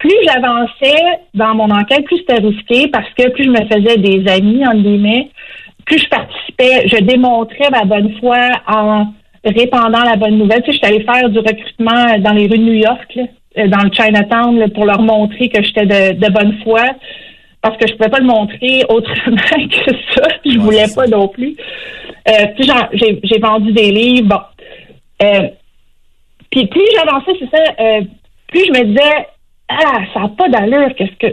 [0.03, 4.29] plus j'avançais dans mon enquête, plus c'était risqué parce que plus je me faisais des
[4.29, 5.29] amis, entre guillemets,
[5.87, 8.37] plus je participais, je démontrais ma bonne foi
[8.67, 9.07] en
[9.45, 10.63] répandant la bonne nouvelle.
[10.63, 13.23] Tu sais, je suis allée faire du recrutement dans les rues de New York, là,
[13.59, 16.83] euh, dans le Chinatown, là, pour leur montrer que j'étais de, de bonne foi
[17.61, 20.29] parce que je pouvais pas le montrer autrement que ça.
[20.45, 21.57] Je voulais pas non plus.
[22.29, 24.29] Euh, puis j'ai j'ai vendu des livres.
[24.29, 24.41] Bon.
[25.25, 25.49] Euh,
[26.51, 28.01] puis plus j'avançais, c'est ça, euh,
[28.49, 29.27] plus je me disais,
[29.69, 31.27] ah, ça n'a pas d'allure, qu'est-ce que,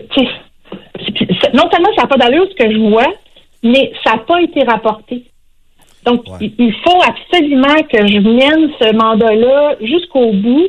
[1.53, 3.07] non seulement ça n'a pas d'allure ce que je vois,
[3.63, 5.25] mais ça n'a pas été rapporté.
[6.05, 10.67] Donc, il, il faut absolument que je mène ce mandat-là jusqu'au bout,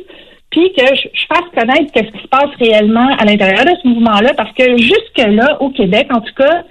[0.49, 3.87] puis que je, je fasse connaître qu'est-ce qui se passe réellement à l'intérieur de ce
[3.87, 6.63] mouvement-là, parce que jusque-là, au Québec, en tout cas,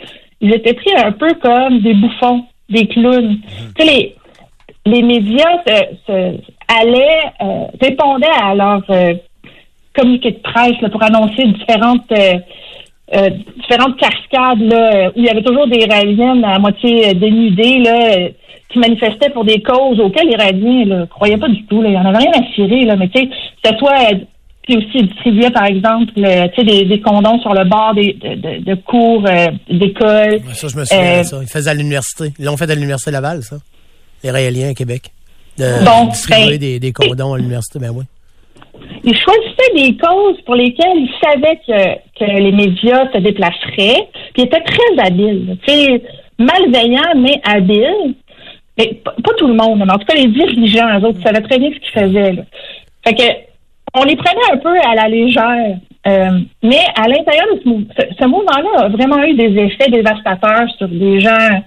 [0.42, 3.38] ils étaient pris un peu comme des bouffons, des clowns.
[3.78, 4.16] Tu sais, les,
[4.86, 5.74] les médias se,
[6.06, 9.14] se- allaient, euh, répondaient à leur euh,
[9.96, 12.34] communiqué de presse là, pour annoncer différentes euh,
[13.14, 17.14] euh, différentes cascades là, euh, où il y avait toujours des Raéliennes à moitié euh,
[17.14, 18.28] dénudées là, euh,
[18.72, 21.82] qui manifestaient pour des causes auxquelles les Raéliens ne croyaient pas du tout.
[21.82, 21.88] Là.
[21.88, 23.28] Il n'y en avait rien à cirer, là, mais tu sais,
[23.62, 24.16] c'était soit euh,
[24.62, 27.94] puis aussi ils distribuaient, par exemple, le- tu sais, des, des condoms sur le bord
[27.94, 30.40] des, de, de- de cours euh, d'école.
[30.52, 31.38] Ça, je me souviens Euh, ça.
[31.42, 32.32] Ils faisaient à l'université.
[32.38, 33.56] Ils l'ont fait à l'université Laval, ça.
[34.22, 35.04] Les Raéliens à Québec.
[35.58, 38.04] De Bon, distribuer ben- des, des condoms à l'université, ben oui.
[39.10, 44.44] Ils choisissaient des causes pour lesquelles ils savaient que, les médias se déplaceraient, puis ils
[44.44, 45.56] étaient très habiles.
[45.66, 46.02] Tu sais,
[46.38, 48.14] malveillants, mais habiles.
[48.78, 51.58] Mais pas tout le monde, mais en tout cas, les dirigeants, eux autres, savaient très
[51.58, 52.44] bien ce qu'ils faisaient.
[53.06, 53.22] Fait que,
[53.94, 55.78] on les prenait un peu à la légère.
[56.06, 60.88] Euh, mais à l'intérieur de ce, ce, mouvement-là a vraiment eu des effets dévastateurs sur
[60.88, 61.62] des gens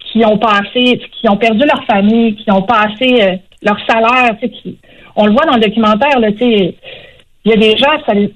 [0.00, 4.78] qui ont passé, qui ont perdu leur famille, qui ont passé euh, leur salaire, qui,
[5.18, 6.74] on le voit dans le documentaire, là, tu sais,
[7.44, 8.32] il y a des gens, ça les,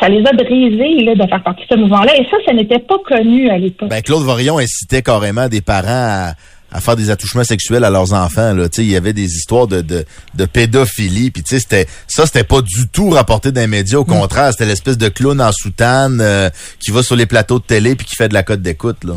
[0.00, 2.78] ça les a brisés là, de faire partie de ce mouvement-là, et ça, ça n'était
[2.78, 3.88] pas connu à l'époque.
[3.88, 6.32] Ben, Claude Vorillon incitait carrément des parents à,
[6.72, 8.52] à faire des attouchements sexuels à leurs enfants.
[8.54, 8.66] Là.
[8.78, 11.30] Il y avait des histoires de, de, de pédophilie.
[11.32, 13.98] Puis tu sais, c'était ça, c'était pas du tout rapporté dans les médias.
[13.98, 17.64] Au contraire, c'était l'espèce de clown en soutane euh, qui va sur les plateaux de
[17.64, 19.02] télé puis qui fait de la cote d'écoute.
[19.04, 19.14] là.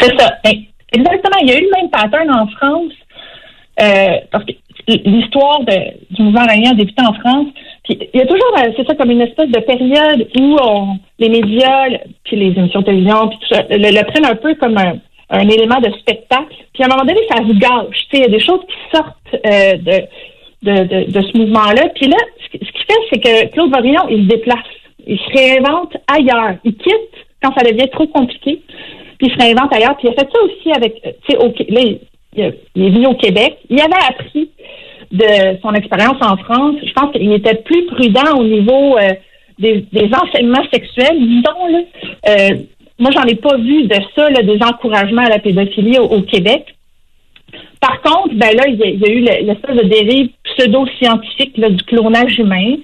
[0.00, 0.32] C'est ça.
[0.42, 0.52] Ben,
[0.92, 1.36] Exactement.
[1.42, 2.92] Il y a eu le même pattern en France.
[3.82, 4.52] euh, parce que
[4.88, 5.60] l'histoire
[6.10, 7.48] du mouvement aragnien a débuté en France.
[7.84, 10.96] Puis il y a toujours, euh, c'est ça, comme une espèce de période où on-
[11.18, 11.88] les médias,
[12.24, 14.98] puis les émissions de télévision, puis tout ça, le, prennent un peu comme un,
[15.48, 16.54] élément de spectacle.
[16.72, 18.06] Puis à un moment donné, ça se gâche.
[18.12, 20.02] Il y a des choses qui sortent euh, de,
[20.62, 21.88] de, de, de ce mouvement-là.
[21.94, 22.16] Puis là,
[22.52, 24.58] ce qui fait, c'est que Claude Varillon, il se déplace.
[25.06, 26.56] Il se réinvente ailleurs.
[26.64, 28.62] Il quitte quand ça devient trop compliqué.
[29.18, 29.96] Puis il se réinvente ailleurs.
[29.96, 31.98] Puis il a fait ça aussi avec, euh, tu sais, là, il,
[32.36, 33.58] il est venu au Québec.
[33.70, 34.50] Il avait appris
[35.12, 36.76] de son expérience en France.
[36.84, 39.10] Je pense qu'il était plus prudent au niveau euh,
[39.58, 41.66] des, des enseignements sexuels, disons.
[41.70, 41.78] Là.
[42.28, 42.56] Euh,
[42.98, 46.22] moi, j'en ai pas vu de ça, là, des encouragements à la pédophilie au, au
[46.22, 46.64] Québec.
[47.80, 50.28] Par contre, ben là, il y a, il y a eu le- l'espèce de dérive
[50.56, 52.76] pseudo-scientifique du clonage humain.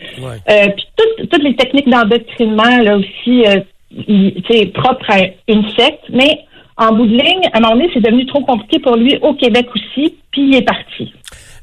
[0.49, 3.61] Euh, puis toutes, toutes les techniques d'endoctrinement là aussi, euh,
[4.75, 6.05] propres à une secte.
[6.11, 6.41] Mais
[6.77, 9.35] en bout de ligne, à un moment donné, c'est devenu trop compliqué pour lui au
[9.35, 11.13] Québec aussi, puis il est parti.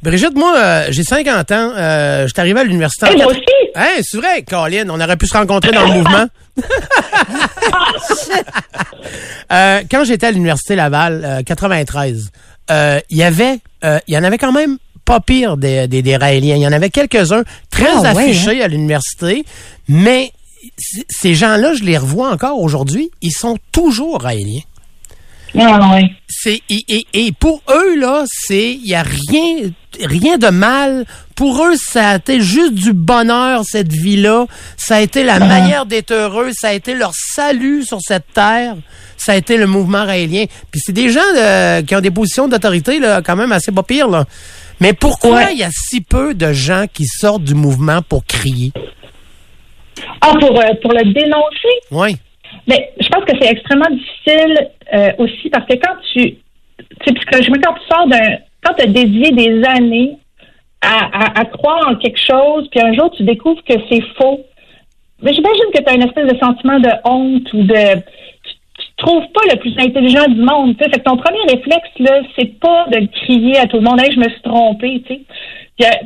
[0.04, 1.72] Brigitte, moi, euh, j'ai 50 ans.
[1.76, 3.08] Euh, je suis arrivé à l'université.
[3.08, 3.42] en Eh, moi aussi!
[3.76, 6.26] Hein, c'est vrai, Colin, on aurait pu se rencontrer dans le mouvement.
[9.50, 12.32] Euh, quand j'étais à l'université Laval, euh, 93,
[12.70, 16.02] euh, il y avait, euh, il y en avait quand même pas pire des, des,
[16.02, 16.56] des Raéliens.
[16.58, 19.46] Il y en avait quelques-uns très Ah, ouais, affichés à l'université,
[19.88, 20.34] mais
[21.10, 24.64] ces gens-là, je les revois encore aujourd'hui, ils sont toujours Raéliens.
[25.60, 26.12] Ah, ouais.
[26.28, 29.72] C'est et, et, et pour eux là, c'est il y a rien
[30.06, 31.06] rien de mal.
[31.36, 34.46] Pour eux, ça a été juste du bonheur cette vie-là.
[34.76, 36.52] Ça a été la manière d'être heureux.
[36.54, 38.76] Ça a été leur salut sur cette terre.
[39.17, 40.46] Ça a été le mouvement raélien.
[40.72, 43.84] Puis c'est des gens euh, qui ont des positions d'autorité là, quand même assez pas
[43.84, 44.26] pires là.
[44.80, 45.54] Mais pourquoi Ouais.
[45.54, 48.72] il y a si peu de gens qui sortent du mouvement pour crier?
[50.22, 51.80] Ah, pour, euh, pour le dénoncer?
[51.91, 52.15] Oui.
[52.67, 56.36] Mais je pense que c'est extrêmement difficile euh, aussi parce que quand tu,
[57.01, 60.17] tu psychologiquement, quand tu sors d'un, quand tu as dédié des années
[60.82, 64.45] à, à, à croire en quelque chose, puis un jour tu découvres que c'est faux,
[65.21, 68.53] mais j'imagine que tu as une espèce de sentiment de honte ou de, tu,
[68.97, 70.89] trouves pas le plus intelligent du monde, tu sais.
[70.89, 74.12] Fait que ton premier réflexe là, c'est pas de crier à tout le monde, hey,
[74.12, 75.21] je me suis trompé, tu sais.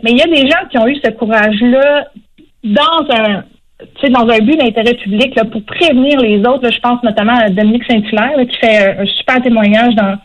[0.04, 2.08] Mais il y a des gens qui ont eu ce courage-là
[2.63, 3.43] dans un
[3.96, 7.02] tu sais, dans un but d'intérêt public, là, pour prévenir les autres, là, je pense
[7.04, 10.17] notamment à Dominique Saint-Hilaire, qui fait un, un super témoignage dans,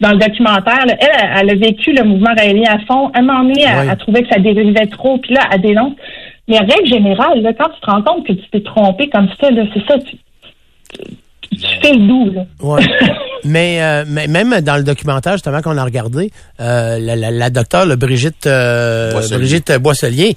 [0.00, 0.84] dans le documentaire.
[0.86, 0.94] là.
[1.00, 3.08] Elle, elle, a vécu le mouvement raélien à fond.
[3.14, 3.86] À un moment donné, elle, Oui.
[3.90, 5.94] elle trouvait que ça dérivait trop, puis là, elle dénonce.
[6.48, 9.50] Mais règle générale, là, quand tu te rends compte que tu t'es trompé comme ça,
[9.50, 10.16] là, c'est ça, tu,
[11.56, 12.42] tu, fais le doux, là.
[12.60, 12.82] Ouais.
[13.44, 17.50] mais, euh, mais même dans le documentaire justement qu'on a regardé, euh, la, la, la
[17.50, 19.38] docteure Brigitte euh, Boisselier.
[19.38, 20.34] Brigitte Boisselier,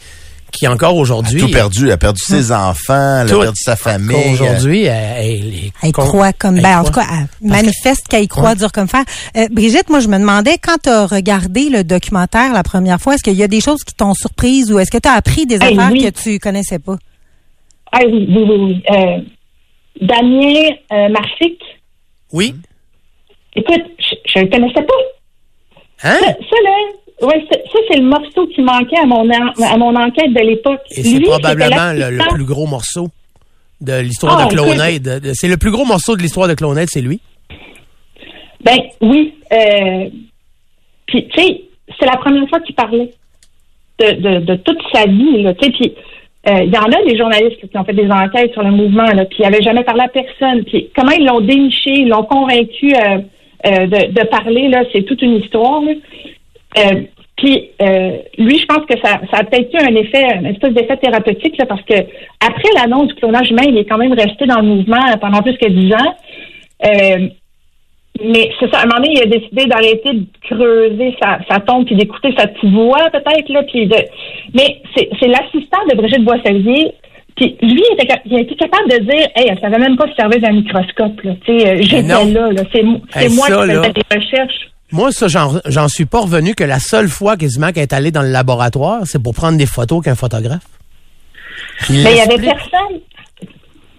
[0.55, 1.85] qui encore aujourd'hui tout perdu.
[1.85, 4.15] Elle a perdu ses enfants, elle a perdu sa famille.
[4.33, 8.07] aujourd'hui, elle, elle est Elle con- croit comme, elle ben, en tout cas, elle manifeste
[8.07, 9.03] qu'elle y croit dur comme fer.
[9.37, 13.15] Euh, Brigitte, moi, je me demandais, quand tu as regardé le documentaire la première fois,
[13.15, 15.45] est-ce qu'il y a des choses qui t'ont surprise ou est-ce que tu as appris
[15.45, 16.03] des Hey, affaires oui.
[16.03, 16.95] que tu connaissais pas?
[17.91, 18.83] Ah oui, oui, oui, oui.
[18.91, 19.17] Euh,
[20.01, 21.61] Damien euh, Marsic,
[22.33, 22.53] Oui.
[23.55, 23.81] écoute,
[24.33, 24.93] je ne le connaissais pas.
[26.03, 26.17] Hein?
[26.19, 26.71] Ça, ça, là,
[27.21, 27.57] ouais, ça,
[27.89, 30.81] c'est le morceau qui manquait à mon, en- à mon enquête de l'époque.
[30.91, 33.07] Et c'est probablement le, plus gros morceau
[33.81, 35.21] de l'histoire Ah, de Clonade.
[35.21, 37.19] De- C'est le plus gros morceau de l'histoire de Clonade, c'est lui?
[38.63, 39.33] Ben oui.
[39.53, 40.09] Euh,
[41.07, 41.61] puis, tu sais,
[41.99, 43.11] c'est la première fois qu'il parlait
[43.99, 45.43] de, de, de toute sa vie.
[45.43, 45.93] Là, puis
[46.49, 49.05] euh, il y en a des journalistes qui ont fait des enquêtes sur le mouvement,
[49.11, 50.63] là, puis ils n'avaient jamais parlé à personne.
[50.65, 53.19] Puis comment ils l'ont déniché, ils l'ont convaincu euh,
[53.67, 55.81] euh, de, de parler, là, c'est toute une histoire.
[55.81, 55.93] là.
[56.77, 57.01] Euh,
[57.37, 60.73] puis euh, lui, je pense que ça, ça a peut-être eu un effet, un espèce
[60.73, 61.95] d'effet thérapeutique, là, parce que
[62.39, 65.57] après l'annonce du clonage humain, il est quand même resté dans le mouvement pendant plus
[65.57, 66.15] que dix ans.
[66.85, 67.27] Euh,
[68.23, 71.59] mais c'est ça, à un moment donné, il a décidé d'arrêter de creuser sa, sa
[71.59, 73.97] tombe puis d'écouter sa petite voix, peut-être, là, puis de...
[74.53, 76.93] Mais c'est, c'est l'assistant de Brigitte Boisselier,
[77.35, 80.07] puis lui, il, était, il a été capable de dire, hey, elle savait même pas
[80.07, 82.25] se servir d'un microscope, là, tu sais, euh, j'étais non.
[82.33, 82.99] là, là, c'est, moi
[83.47, 84.69] ça, qui faisais des recherches.
[84.91, 88.11] Moi, ça, j'en j'en suis pas revenu que la seule fois quasiment qu'elle est allée
[88.11, 90.65] dans le laboratoire, c'est pour prendre des photos qu'un photographe.
[91.89, 92.99] Mais il y avait personne.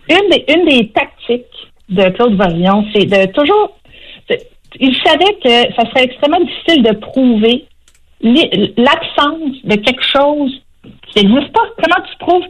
[0.09, 1.45] Une des, une des tactiques
[1.89, 3.77] de Claude Varillon, c'est de toujours.
[4.79, 7.65] Il savait que ça serait extrêmement difficile de prouver
[8.77, 10.53] l'absence de quelque chose
[11.09, 11.61] qui n'existe pas.
[11.83, 12.45] Comment tu prouves,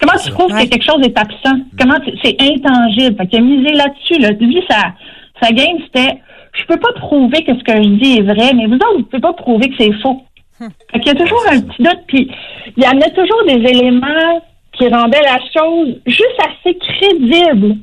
[0.00, 0.64] comment tu prouves Ouais.
[0.66, 1.56] que quelque chose est absent?
[1.78, 3.16] Comment tu- c'est intangible?
[3.16, 4.30] Fait qu'il a misé là-dessus, là.
[4.32, 4.94] Lui, sa,
[5.42, 6.18] sa game, c'était,
[6.58, 9.02] je peux pas prouver que ce que je dis est vrai, mais vous autres, vous
[9.04, 10.22] pouvez pas prouver que c'est faux.
[10.58, 12.30] Fait qu'il y a toujours un petit doute, puis
[12.76, 14.42] il y en a toujours des éléments
[14.72, 17.76] qui rendaient la chose juste assez crédible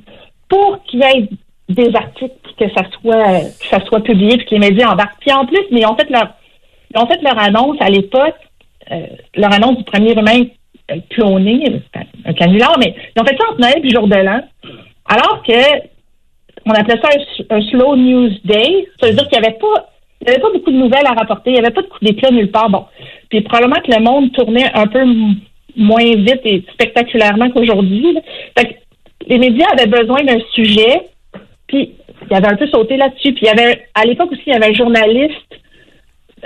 [0.50, 1.30] pour qu'il y ait
[1.70, 5.20] des articles que ça soit que ça soit publié puis que les médias embarquent.
[5.20, 6.34] Puis en plus, mais ils ont fait leur
[6.94, 8.36] ils ont fait leur annonce à l'époque,
[8.92, 10.44] euh, leur annonce du premier humain
[10.92, 11.82] euh, cloné,
[12.26, 14.42] un canular, mais ils ont fait ça entre Noël et jour de l'an,
[15.06, 15.54] alors que
[16.66, 17.10] on appelait ça
[17.50, 18.88] un, un slow news day.
[19.00, 19.90] Ça veut dire qu'il n'y avait pas
[20.22, 22.32] il avait pas beaucoup de nouvelles à rapporter, il n'y avait pas de coup d'éclat
[22.32, 22.70] nulle part.
[22.70, 22.86] Bon.
[23.30, 25.04] Puis probablement que le monde tournait un peu
[25.76, 28.18] moins vite et spectaculairement qu'aujourd'hui.
[29.28, 31.02] les médias avaient besoin d'un sujet,
[31.68, 31.92] puis
[32.30, 33.34] il avait un peu sauté là-dessus.
[33.34, 35.60] Puis il y avait à l'époque aussi, il y avait un journaliste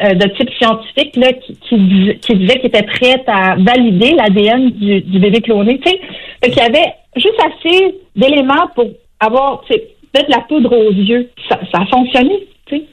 [0.04, 4.12] euh, de type scientifique là, qui, qui, dis- qui disait qu'il était prêt à valider
[4.14, 5.80] l'ADN du, bébé cloné.
[5.84, 8.88] Fait qu'il y avait juste assez d'éléments pour
[9.20, 9.62] avoir
[10.14, 11.30] peut-être la poudre aux yeux.
[11.48, 12.48] Ça, ça a fonctionné.
[12.66, 12.84] Tu sais.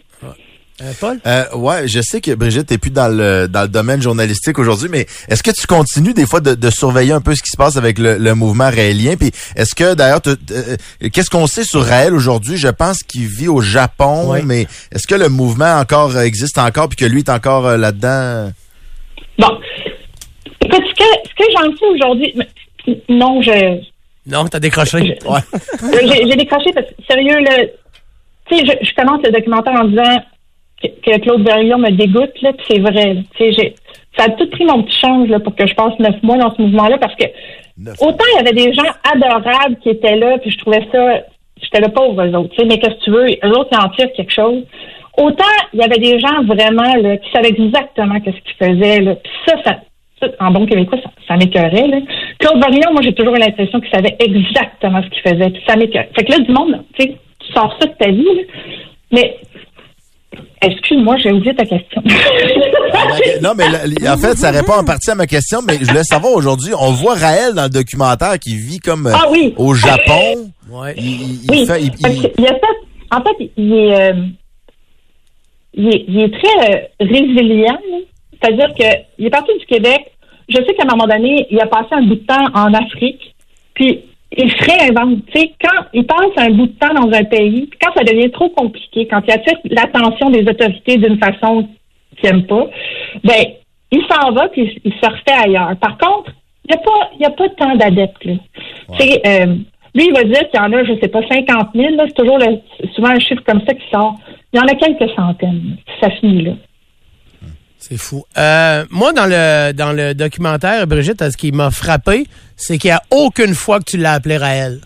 [0.82, 1.18] Euh, Paul?
[1.26, 4.90] Euh, ouais, je sais que Brigitte n'est plus dans le dans le domaine journalistique aujourd'hui,
[4.90, 7.56] mais est-ce que tu continues des fois de, de surveiller un peu ce qui se
[7.56, 9.16] passe avec le, le mouvement raélien?
[9.16, 10.76] Puis est-ce que d'ailleurs, tu- euh,
[11.10, 12.58] qu'est-ce qu'on sait sur Raël aujourd'hui?
[12.58, 14.40] Je pense qu'il vit au Japon, Oui.
[14.44, 17.76] mais est-ce que le mouvement encore euh, existe encore puis que lui est encore euh,
[17.78, 18.52] là-dedans?
[19.38, 19.58] Bon.
[20.62, 22.34] Écoute, ce que, ce que j'en sais aujourd'hui,
[23.08, 23.80] non, je,
[24.26, 25.18] Non, t'as décroché.
[25.28, 25.40] Ouais.
[26.02, 27.64] j'ai j'ai décroché parce que, sérieux, là,
[28.50, 30.20] tu sais, je, je commence le documentaire en disant
[30.82, 33.16] que, que Claude Berriot me dégoûte, là, c'est vrai.
[33.36, 33.74] Tu sais, j'ai-
[34.18, 36.54] ça a tout pris mon petit change, là, pour que je passe neuf mois dans
[36.54, 37.24] ce mouvement-là, parce que
[37.78, 37.96] Neuf.
[38.00, 41.20] autant il y avait des gens adorables qui étaient là, puis je trouvais ça,
[41.62, 43.78] j'étais là pauvre eux autres, tu sais, mais qu'est-ce que tu veux, eux autres, ils
[43.84, 44.62] en tirent quelque chose.
[45.18, 49.16] Autant il y avait des gens vraiment, là, qui savaient exactement qu'est-ce qu'ils faisaient, là,
[49.16, 49.76] puis ça, ça,
[50.40, 51.98] en bon québécois, ça, ça m'écœurait, là.
[52.38, 55.76] Claude Varillon, moi, j'ai toujours eu l'impression qu'il savait exactement ce qu'il faisait, puis ça
[55.76, 56.10] m'écœurait.
[56.16, 58.42] Fait que là, du monde, tu sais, tu sors ça de ta vie, là.
[59.12, 59.36] Mais,
[60.62, 62.02] excuse-moi, j'ai oublié ta question.
[63.42, 66.02] non, mais là, en fait, ça répond en partie à ma question, mais je voulais
[66.02, 69.54] savoir aujourd'hui, on voit Raël dans le documentaire qui vit comme Ah oui.
[69.56, 70.50] au Japon.
[70.70, 70.94] Ouais.
[70.96, 72.60] Il, il- il Oui, fait, il- a fait,
[73.12, 74.12] en fait, il est, euh,
[75.74, 77.78] il est, il est très euh, résilient.
[78.40, 80.12] C'est-à-dire qu'il est parti du Québec.
[80.48, 83.34] Je sais qu'à un moment donné, il a passé un bout de temps en Afrique,
[83.74, 84.00] puis
[84.36, 85.24] il se réinvente.
[85.32, 88.04] Tu sais, quand il passe un bout de temps dans un pays, puis quand ça
[88.04, 91.68] devient trop compliqué, quand il attire l'attention des autorités d'une façon
[92.16, 92.66] qu'il n'aime pas,
[93.24, 93.44] ben,
[93.90, 95.74] il s'en va, puis il se refait ailleurs.
[95.80, 96.32] Par contre,
[96.68, 98.34] il n'y a pas, il a pas tant d'adeptes, là.
[98.98, 99.46] Tu sais, euh,
[99.94, 102.04] lui, il va dire qu'il y en a, je sais pas, 50 000, là.
[102.08, 102.58] C'est toujours le-
[102.94, 104.14] souvent un chiffre comme ça qui sort.
[104.52, 105.76] Il y en a quelques centaines.
[106.00, 106.52] Ça finit là.
[107.88, 108.24] C'est fou.
[108.36, 112.94] Euh, moi, dans le dans le documentaire, Brigitte, ce qui m'a frappé, c'est qu'il n'y
[112.96, 114.80] a aucune fois que tu l'as appelé Raël.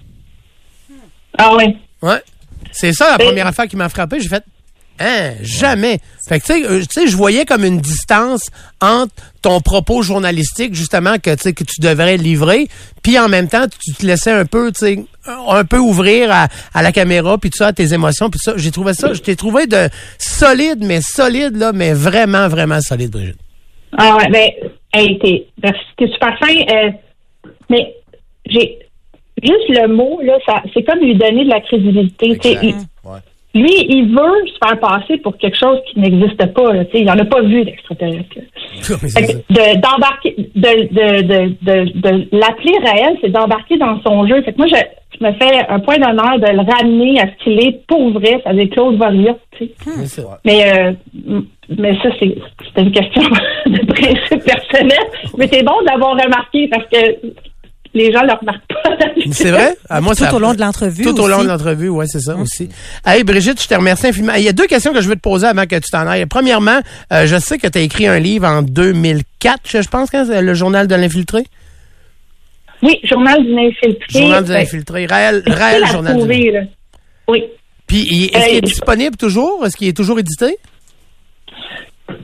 [1.38, 1.78] Ah oui.
[2.02, 2.22] Ouais.
[2.72, 4.20] C'est ça la première affaire qui m'a frappé.
[4.20, 4.44] J'ai fait,
[5.00, 5.98] hein, jamais.
[6.28, 10.02] Fait que, tu sais, euh, tu sais, je voyais comme une distance entre ton propos
[10.02, 12.68] journalistique, justement, que, que tu devrais livrer,
[13.02, 16.48] puis en même temps, tu te laissais un peu, tu sais, un peu ouvrir à,
[16.74, 18.52] à la caméra, puis tout ça, à tes émotions, puis ça.
[18.56, 23.10] J'ai trouvé ça, je t'ai trouvé de solide, mais solide, là, mais vraiment, vraiment solide,
[23.10, 23.38] Brigitte.
[23.96, 24.50] Ah ouais, ben,
[24.94, 25.46] hey, t'es
[25.98, 26.54] super fin.
[26.54, 26.90] euh,
[27.68, 27.94] mais
[28.46, 28.78] j'ai
[29.42, 32.38] juste le mot, là, ça, c'est comme lui donner de la crédibilité.
[33.54, 36.72] Lui, il veut se faire passer pour quelque chose qui n'existe pas.
[36.72, 38.36] là, tu sais, il n'en a pas vu d'extraterrestre.
[39.50, 44.40] d'embarquer, de, de, de, de, de l'appeler Raël, c'est d'embarquer dans son jeu.
[44.42, 44.76] Fait que moi, je,
[45.18, 48.40] je me fais un point d'honneur de le ramener à ce qu'il est pour vrai,
[48.42, 49.72] c'est-à-dire Claude Varilla, tu sais.
[49.78, 50.38] C'est ça.
[50.44, 50.92] Mais, euh,
[51.76, 52.36] mais ça, c'est
[52.74, 53.22] c'est une question
[53.66, 55.06] de principe personnel.
[55.36, 57.16] Mais c'est bon d'avoir remarqué parce que
[57.94, 58.96] les gens ne le remarquent pas.
[59.32, 59.76] C'est vrai?
[59.88, 62.20] Ah, moi, Tout ça- au long de l'entrevue Tout au long de l'entrevue, oui, c'est
[62.20, 62.68] ça aussi.
[63.04, 64.34] Hey, Brigitte, je te remercie infiniment.
[64.34, 66.26] Il y a deux questions que je veux te poser avant que tu t'en ailles.
[66.26, 66.80] Premièrement,
[67.12, 70.40] euh, je sais que tu as écrit un livre en 2004, je pense, quand c'est
[70.42, 71.44] le journal de l'infiltré.
[72.82, 74.20] Oui, Journal d'une infiltrée.
[74.20, 75.06] Journal de l'infiltré.
[75.06, 76.16] Réel, réel journal.
[76.16, 76.62] trouver.
[77.28, 77.44] Oui.
[77.86, 79.66] Puis, est-ce qu'il est Euh, disponible toujours?
[79.66, 80.56] Est-ce qu'il est toujours édité?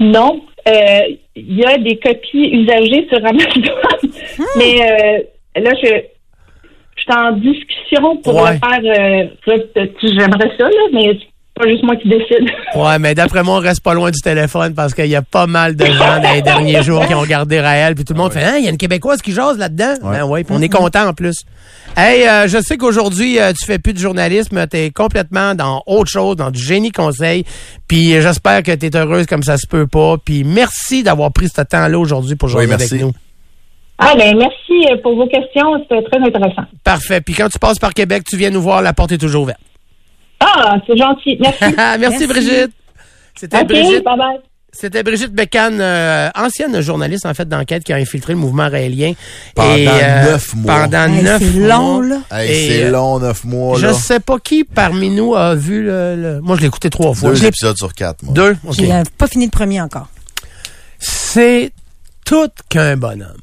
[0.01, 0.41] Non.
[0.69, 1.01] Euh,
[1.39, 3.61] Il y a des copies usagées sur Amazon.
[4.39, 4.45] Hmm.
[4.57, 5.23] Mais euh,
[5.63, 5.89] là, je,
[6.97, 8.53] je suis en discussion pour Ouais.
[8.55, 9.29] le faire.
[9.49, 9.57] Euh,
[10.03, 12.49] J'aimerais ça, là, mais c'est pas juste moi qui décide.
[12.75, 15.47] Ouais, mais d'après moi, on reste pas loin du téléphone parce qu'il y a pas
[15.47, 18.33] mal de gens dans les derniers jours qui ont regardé Raël, puis tout le monde
[18.33, 19.95] fait, hein, il y a une Québécoise qui jase là-dedans?
[20.03, 20.19] Ouais.
[20.19, 21.37] Ben ouais, puis on est content en plus.
[21.97, 25.83] Hey, euh, je sais qu'aujourd'hui, euh, tu fais plus de journalisme, tu es complètement dans
[25.87, 27.45] autre chose, dans du génie conseil,
[27.89, 31.49] puis j'espère que tu es heureuse comme ça se peut pas, puis merci d'avoir pris
[31.49, 33.13] ce temps-là aujourd'hui pour jouer Oui, avec nous.
[33.99, 35.79] Ah, ben merci euh, pour vos questions.
[35.83, 36.63] C'était très intéressant.
[36.85, 37.21] Parfait.
[37.21, 39.61] Puis quand tu passes par Québec, tu viens nous voir, la porte est toujours ouverte.
[40.41, 41.39] Ah, c'est gentil.
[41.41, 41.59] Merci.
[41.77, 42.27] merci, Merci.
[42.27, 42.71] Brigitte.
[43.35, 44.05] C'était Brigitte.
[44.73, 49.15] C'était Brigitte Bécane, euh, ancienne journaliste en fait d'enquête qui a infiltré le mouvement raélien.
[49.55, 50.81] Pendant Et, euh, neuf mois.
[50.83, 51.69] Pendant Hey, neuf c'est mois.
[51.69, 52.19] long, là.
[52.31, 53.95] Hey, c'est euh, long, neuf mois, Je là.
[53.95, 56.17] sais pas qui parmi nous a vu le...
[56.17, 57.31] le- Moi, je l'ai écouté trois fois.
[57.31, 58.35] Deux Je épisodes sur quatre, moi.
[58.35, 58.57] Deux?
[58.67, 58.75] OK.
[58.75, 60.09] J'ai pas fini le premier encore.
[60.99, 61.73] C'est
[62.27, 63.41] tout qu'un bonhomme.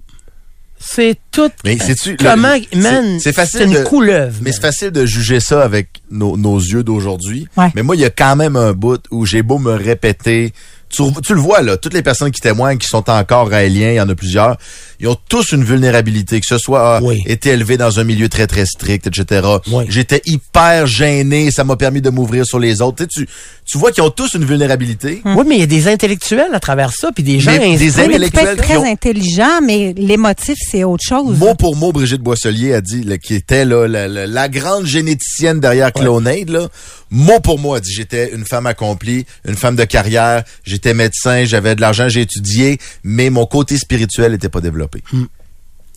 [0.85, 1.49] C'est tout...
[1.63, 2.55] Mais le- Comment...
[2.71, 4.35] c'est- Man, c'est facile C'est une de- couleuvre.
[4.41, 7.47] Mais c'est facile de juger ça avec nos, nos yeux d'aujourd'hui.
[7.57, 7.69] Ouais.
[7.75, 10.53] Mais moi, il y a quand même un bout où j'ai beau me répéter.
[10.89, 13.95] Tu, tu le vois, là, toutes les personnes qui témoignent, qui sont encore raéliens, il
[13.95, 14.57] y en a plusieurs,
[14.99, 17.19] ils ont tous une vulnérabilité, que ce soit ah, Oui.
[17.25, 19.41] été élevé dans un milieu très, très strict, etc.
[19.71, 19.85] Oui.
[19.89, 23.05] J'étais hyper gêné, ça m'a permis de m'ouvrir sur les autres.
[23.05, 23.27] Tu, sais, tu,
[23.65, 25.21] tu vois qu'ils ont tous une vulnérabilité.
[25.25, 27.51] Oui, mais il y a des intellectuels à travers ça, puis des gens...
[27.51, 28.07] Mais des instruits.
[28.07, 31.37] Oui, mais tu peux intellectuels très ont- intelligent, mais l'émotif, c'est autre chose.
[31.37, 34.85] Mot pour mot, Brigitte Boisselier a dit, là, qui était là, la, la- la grande
[34.85, 36.67] généticienne derrière Clonade, là,
[37.09, 41.45] mot pour mot, a dit, j'étais une femme accomplie, une femme de carrière, j'étais médecin,
[41.45, 45.01] j'avais de l'argent, j'ai étudié, mais mon côté spirituel était pas développé.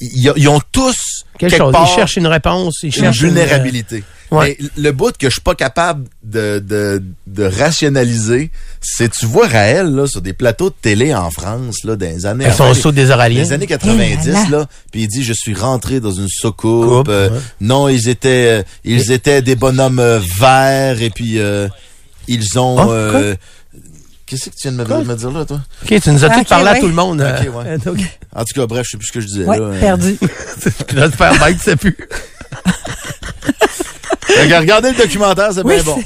[0.01, 1.73] Ils, ils ont tous Quelque quelque chose.
[1.73, 2.81] part, Ils cherchent une réponse.
[2.83, 4.05] Ils une cherchent une- vulnérabilité.
[4.33, 4.57] Ouais.
[4.61, 9.47] Mais le bout que je suis pas capable de, de, de rationaliser, c'est tu vois
[9.47, 12.75] Raël là sur des plateaux de télé en France là dans les années Elles sont
[12.75, 13.43] saut des Oraliens.
[13.45, 14.67] les années 90 Eh là là.
[14.91, 16.89] puis il dit je suis rentré dans une soucoupe.
[16.89, 17.39] Coupe, euh, ouais.
[17.61, 21.69] Non, ils étaient euh, ils étaient des bonhommes euh, verts et puis euh,
[22.27, 23.37] ils ont euh,
[24.27, 25.61] Qu'est-ce que tu viens de me, dire là toi?
[25.85, 26.81] OK, tu nous as Ah, tout parlé à ouais.
[26.81, 27.21] tout le monde.
[27.21, 27.79] euh, Ok, ouais.
[28.37, 29.70] En tout cas, bref, je sais plus ce que je disais Ouais, là.
[29.81, 30.18] perdu.
[30.87, 31.96] tu vas te faire bête, tu sais plus.
[34.61, 35.99] Regardez le documentaire, c'est bien bon.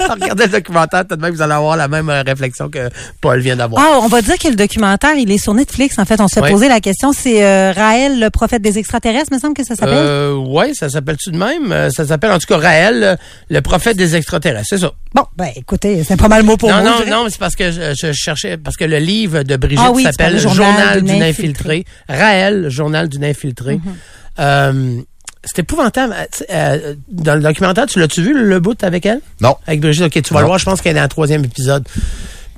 [0.10, 2.88] Regardez le documentaire, peut-être même vous allez avoir la même euh, réflexion que
[3.20, 3.82] Paul vient d'avoir.
[3.84, 5.98] Ah, on va dire que le documentaire, il est sur Netflix.
[5.98, 6.50] En fait, on se Ouais.
[6.50, 7.12] poser la question.
[7.12, 9.94] C'est euh, Raël, le prophète des extraterrestres, me semble que ça s'appelle?
[9.96, 11.70] Euh, ouais, ça s'appelle-tu de même?
[11.72, 13.16] Euh, Ça s'appelle en tout cas Raël, euh,
[13.50, 14.92] le prophète des extraterrestres, c'est ça.
[15.14, 17.70] Bon, ben écoutez, c'est pas mal mot pour non, non, non, mais c'est parce que
[17.70, 21.22] je, je cherchais, parce que le livre de Brigitte Ah oui, s'appelle parlais Journal, d'une
[21.22, 21.84] infiltrée.
[22.08, 23.76] Raël, Journal d'une infiltrée.
[23.76, 23.94] Mhm.
[24.38, 25.00] Euh,
[25.44, 26.14] c'est épouvantable.
[26.14, 29.20] Euh, euh, dans le documentaire, tu l'as-tu vu, le, bout avec elle?
[29.40, 29.56] Non.
[29.66, 30.44] Avec Brigitte, ok, tu vas Non.
[30.44, 31.86] le voir, je pense qu'elle est dans le troisième épisode.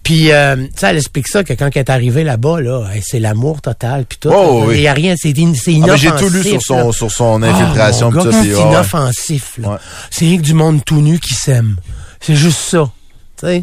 [0.03, 3.21] Puis, euh, tu sais, elle explique ça, que quand elle est arrivée là-bas, là, c'est
[3.21, 4.31] l'amour total, puis tout.
[4.35, 4.81] Oh, Il oui.
[4.83, 6.13] y a rien, c'est in- c'est Ah, inoffensif.
[6.19, 6.93] j'ai tout lu sur son, là.
[6.93, 8.11] sur son Ah, infiltration.
[8.33, 9.59] c'est inoffensif.
[9.63, 9.77] Ouais.
[10.11, 11.77] C'est rien que du monde tout nu qui s'aime.
[12.21, 12.91] C'est juste ça.
[13.39, 13.63] Tu sais,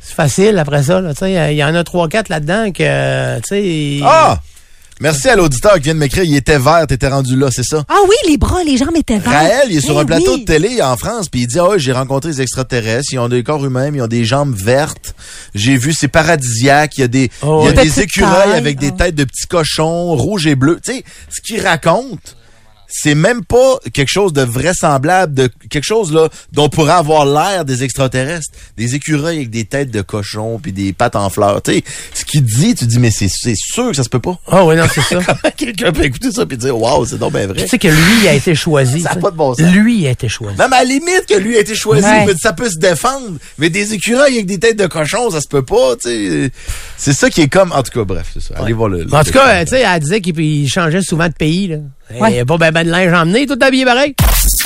[0.00, 1.02] c'est facile après ça.
[1.22, 3.98] Il y en a trois, quatre là-dedans que, sais...
[4.04, 4.38] Ah!
[4.98, 6.24] Merci à l'auditeur qui vient de m'écrire.
[6.24, 7.84] Il était vert, t'étais rendu là, c'est ça?
[7.86, 9.30] Ah oui, les bras, les jambes étaient verts.
[9.30, 10.40] Raël, il est sur Eh un plateau oui.
[10.40, 13.28] de télé en France, puis il dit, ah ouais, j'ai rencontré des extraterrestres, ils ont
[13.28, 15.14] des corps humains, mais ils ont des jambes vertes.
[15.54, 17.84] J'ai vu, c'est paradisiaque, il y a des, Oh, il y a ouais.
[17.84, 19.04] des Petite écureuils taille, avec des ah.
[19.04, 20.80] têtes de petits cochons, rouges et bleus.
[20.82, 22.36] Tu sais, ce qu'il raconte,
[22.88, 27.64] c'est même pas quelque chose de vraisemblable, de quelque chose là dont pourrait avoir l'air
[27.64, 28.50] des extraterrestres.
[28.76, 31.62] Des écureuils avec des têtes de cochons puis des pattes en fleurs.
[31.62, 31.84] Tu sais,
[32.14, 34.38] ce qu'il dit, tu dis, mais c'est c'est sûr que ça se peut pas.
[34.48, 35.20] Ah oui, non, c'est ça.
[35.56, 37.62] Quelqu'un peut écouter ça puis dire, waouh, c'est donc bien vrai?
[37.62, 39.00] tu sais que lui, il a été choisi.
[39.02, 39.22] Ça a tu sais.
[39.22, 39.72] pas de bon sens.
[39.72, 40.56] Lui, il a été choisi.
[40.58, 42.26] Même à la limite que lui a été choisi, Ouais.
[42.26, 43.38] mais ça peut se défendre.
[43.58, 46.50] Mais des écureuils avec des têtes de cochons, ça se peut pas, tu sais.
[46.96, 48.54] C'est ça qui est comme, en tout cas, bref, c'est ça.
[48.56, 49.04] Allez voir le.
[49.04, 51.68] le- En tout cas, tu sais, elle disait qu'il il changeait souvent de pays.
[51.68, 51.76] Là.
[52.14, 52.30] Ouais.
[52.30, 54.14] Il n'y a pas ben, ben de linge emmené, tout habillé pareil.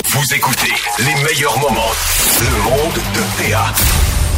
[0.09, 1.91] Vous écoutez les meilleurs moments.
[2.39, 3.65] Le monde de PA.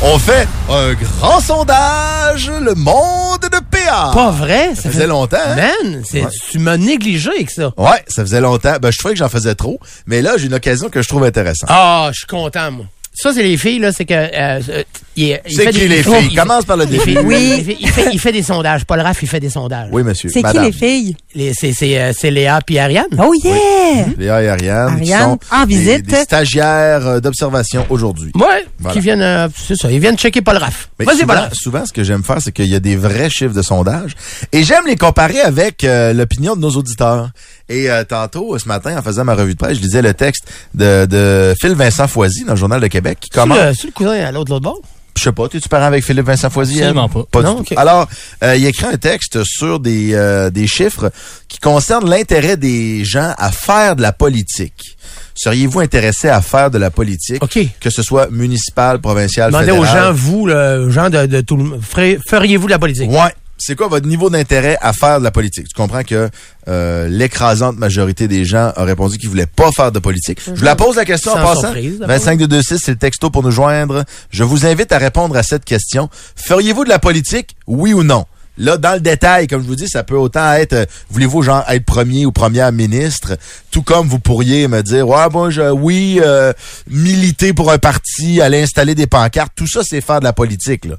[0.05, 4.11] On fait un grand sondage, le monde de PA.
[4.13, 4.73] Pas vrai?
[4.75, 5.55] Ça faisait longtemps, hein?
[5.55, 6.29] Man, c'est- Ouais.
[6.51, 7.71] tu m'as négligé avec ça.
[7.77, 8.75] Ouais, ça faisait longtemps.
[8.81, 11.23] Ben, je trouvais que j'en faisais trop, mais là, j'ai une occasion que je trouve
[11.23, 11.69] intéressante.
[11.71, 12.85] Ah, je suis content, moi.
[13.13, 14.13] Ça, c'est les filles, là, c'est que...
[14.13, 14.83] Euh, euh,
[15.15, 16.29] il, il C'est fait qui des- les il- filles?
[16.31, 17.09] il- Commence par le les défi.
[17.11, 17.19] filles.
[17.23, 17.53] Oui.
[17.59, 18.83] Il fait, il, fait, il fait des sondages.
[18.85, 19.89] Paul Raff, il fait des sondages.
[19.91, 20.29] Oui, monsieur.
[20.33, 21.15] C'est qui les filles?
[21.35, 23.05] Les- C'est c'est, euh, c'est Léa puis Ariane.
[23.19, 24.05] Oh yeah!
[24.17, 26.07] Léa et Ariane, qui sont en des- visite.
[26.07, 28.31] des, stagiaires d'observation aujourd'hui.
[28.33, 28.93] Ouais, Voilà.
[28.95, 29.21] qui viennent...
[29.21, 30.89] euh, c'est ça, ils viennent checker Paul Raff.
[30.97, 31.53] Mais Vas-y, Paul souvent, Raff.
[31.53, 34.13] souvent, ce que j'aime faire, c'est qu'il y a des vrais chiffres de sondage.
[34.51, 37.29] Et j'aime les comparer avec euh, l'opinion de nos auditeurs.
[37.69, 40.45] Et euh, tantôt, ce matin, en faisant ma revue de presse, je lisais le texte
[40.73, 43.57] de, de Phil Vincent Foisy dans le Journal de Québec qui C'est commence.
[43.59, 44.81] le, c'est le cousin à l'autre, l'autre bord?
[45.15, 46.79] Je sais pas, tu parents avec Philippe Vincent Foisy?
[46.81, 47.39] Absolument pas.
[47.41, 47.71] du Non, tout.
[47.73, 47.77] ok.
[47.77, 48.07] Alors,
[48.43, 51.11] euh, il écrit un texte sur des, euh, des chiffres
[51.47, 54.97] qui concernent l'intérêt des gens à faire de la politique.
[55.35, 57.43] Seriez-vous intéressé à faire de la politique?
[57.43, 57.59] OK.
[57.79, 60.03] Que ce soit municipal, provincial, Demandez aux fédéral?
[60.05, 61.81] gens, vous, le, aux gens de, de tout le monde,
[62.27, 63.09] feriez-vous de la politique?
[63.09, 63.33] Ouais.
[63.57, 65.67] C'est quoi votre niveau d'intérêt à faire de la politique?
[65.67, 66.29] Tu comprends que
[66.67, 70.39] euh, l'écrasante majorité des gens a répondu qu'ils voulaient pas faire de politique.
[70.45, 71.61] Je vous la pose la question en passant.
[71.61, 72.15] surprise, d'abord.
[72.15, 74.03] 25 226, c'est le texto pour nous joindre.
[74.31, 76.09] Je vous invite à répondre à cette question.
[76.35, 77.55] Feriez-vous de la politique?
[77.67, 78.25] Oui ou non?
[78.57, 81.63] Là, dans le détail, comme je vous dis, ça peut autant être, euh, voulez-vous genre
[81.69, 83.37] être premier ou première ministre,
[83.71, 86.53] tout comme vous pourriez me dire, ouais, bon, je, oui, euh,
[86.87, 90.85] militer pour un parti, aller installer des pancartes, tout ça, c'est faire de la politique.
[90.85, 90.95] Là.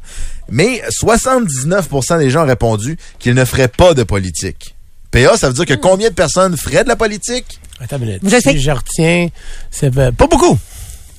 [0.50, 4.74] Mais 79% des gens ont répondu qu'ils ne feraient pas de politique.
[5.12, 7.60] PA, ça veut dire que combien de personnes feraient de la politique?
[7.80, 8.22] Attends une minute.
[8.24, 9.28] Je si je retiens,
[9.70, 10.58] c'est pas beaucoup.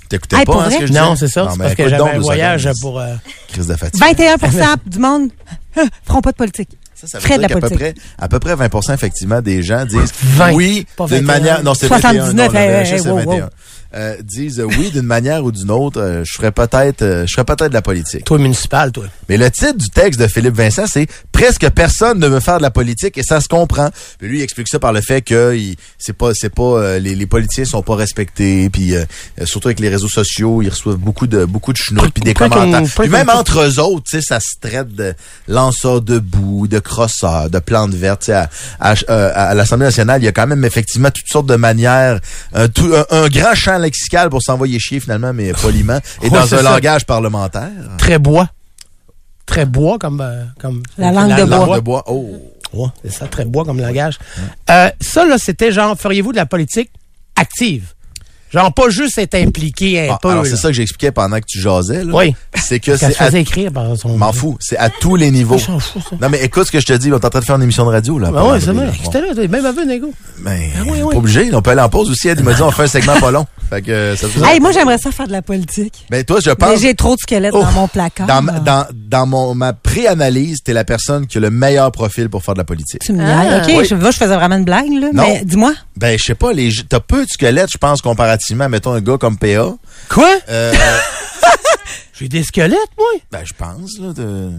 [0.10, 0.80] T'écoutais Hey, pas pour hein, ce vrai?
[0.82, 1.44] que je Non, c'est ça.
[1.44, 2.80] Non, C'est mais parce que j'avais un voyage secondes.
[2.82, 3.00] pour...
[3.00, 3.16] euh,
[3.50, 4.02] Crise de fatigue.
[4.02, 5.30] 21% du monde
[6.06, 6.70] feront pas de politique.
[6.94, 7.80] Ça, ça veut dire la qu'à peu politique.
[7.80, 11.22] près, à peu près 20 effectivement des gens disent 20, oui d'une 21.
[11.24, 13.34] manière non c'est 79, 21 non, le hey, VHS, hey, c'est wow, 21.
[13.44, 13.50] wow.
[13.96, 17.32] Euh, disent euh, oui d'une manière ou d'une autre euh, je ferais peut-être euh, je
[17.34, 18.26] ferais peut-être de la politique.
[18.26, 19.06] Toi, municipal, toi.
[19.30, 22.62] Mais le titre du texte de Philippe Vincent c'est presque personne ne veut faire de
[22.64, 23.90] la politique et ça se comprend.
[24.20, 27.00] Puis lui il explique ça par le fait que il- c'est pas c'est pas euh,
[27.00, 28.94] les, les politiciens sont pas respectés puis
[29.46, 32.82] surtout avec les réseaux sociaux ils reçoent beaucoup de beaucoup de chenoutes puis des commentaires.
[33.04, 35.14] Puis même entre eux autres, tu sais, ça se traite de
[35.48, 38.28] lanceurs de boue, de crosseurs, de plantes vertes.
[38.30, 38.50] À,
[38.82, 42.20] à, euh, à l'Assemblée nationale, il y a quand même effectivement toutes sortes de manières,
[42.54, 46.42] un, tout- un, un grand champ lexical pour s'envoyer chier finalement, mais poliment, et dans
[46.42, 46.62] un ça.
[46.62, 47.72] langage parlementaire.
[47.98, 48.50] Très bois.
[49.46, 50.22] Très bois comme...
[50.22, 51.78] euh, comme La langue de Langue bois.
[51.78, 52.04] de bois.
[52.08, 52.36] Oh.
[52.74, 54.20] Ouais, c'est ça, très bois comme langage.
[54.70, 56.90] Euh, ça, là, c'était genre, feriez-vous de la politique
[57.38, 57.94] active?
[58.56, 60.30] Genre, pas juste être impliqué un Ah, peu.
[60.30, 62.04] alors c'est ça que j'expliquais pendant que tu jasais.
[62.04, 62.12] Là.
[62.14, 62.34] Oui.
[62.56, 64.18] C'est que c'est se à faisait écrire par son...
[64.18, 64.58] M'en fous.
[64.60, 65.58] C'est à tous les niveaux.
[65.58, 66.16] Fous, ça.
[66.22, 67.12] Non, mais écoute ce que je te dis.
[67.12, 68.28] On est en train de faire une émission de radio, là.
[68.32, 68.90] Ben pendant ouais, c'est vrai.
[69.04, 70.12] C'était là, t'es même aveu, Nego.
[70.40, 71.12] Ben, Ah oui, oui.
[71.12, 71.50] pas obligé.
[71.54, 72.28] On peut aller en pause aussi.
[72.30, 73.46] Elle m'a dit, on fait un segment pas long.
[73.70, 76.06] Fait que, euh, ça fait Hey, moi, j'aimerais ça faire de la politique.
[76.10, 76.80] Ben, toi, je Mais pense.
[76.80, 77.62] j'ai trop de squelettes Oh.
[77.64, 78.28] dans mon placard.
[78.28, 82.30] Dans, ma- dans, dans mon, ma pré-analyse, t'es la personne qui a le meilleur profil
[82.30, 83.02] pour faire de la politique.
[83.02, 83.58] Tu me Ah.
[83.64, 83.86] OK, Oui.
[83.90, 85.08] je, vois, je faisais vraiment une blague, là.
[85.14, 85.24] Non.
[85.24, 85.74] Mais dis-moi.
[85.98, 89.18] Ben, je sais pas, les, t'as peu de squelettes, je pense, comparativement, mettons, un gars
[89.18, 89.74] comme PA.
[90.10, 90.32] Quoi?
[90.50, 90.74] Euh,
[92.20, 93.08] J'ai des squelettes, moi?
[93.32, 94.52] ben, je pense, là, de...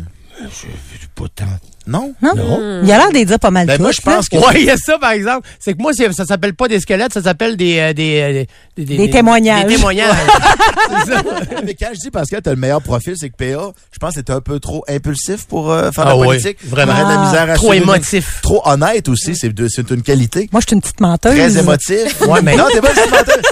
[0.43, 1.45] J'ai pas tant.
[1.87, 2.13] Non?
[2.21, 2.35] Non?
[2.35, 2.81] Non.
[2.85, 4.37] Il a l'air de dire pas mal Ben, de moi, je pense que...
[4.37, 5.49] Ouais, il y a ça, par exemple.
[5.59, 8.45] C'est que moi, ça s'appelle pas des squelettes, ça s'appelle des, euh, des, euh,
[8.77, 9.65] des, Des témoignages.
[9.67, 10.15] Des témoignages.
[11.07, 11.23] C'est ça.
[11.65, 14.21] Mais quand je dis Pascal, t'as le meilleur profil, c'est que PA, je pense que
[14.21, 16.59] t'es un peu trop impulsif pour euh, faire Ah la oui, politique.
[16.65, 16.93] vraiment.
[16.93, 18.41] De la misère à Trop émotif.
[18.43, 20.51] Trop honnête aussi, c'est une qualité.
[20.53, 21.35] Moi, je suis une petite menteuse.
[21.35, 22.21] Très émotif.
[22.29, 23.43] Ouais, mais- Non, t'es pas une petite menteuse.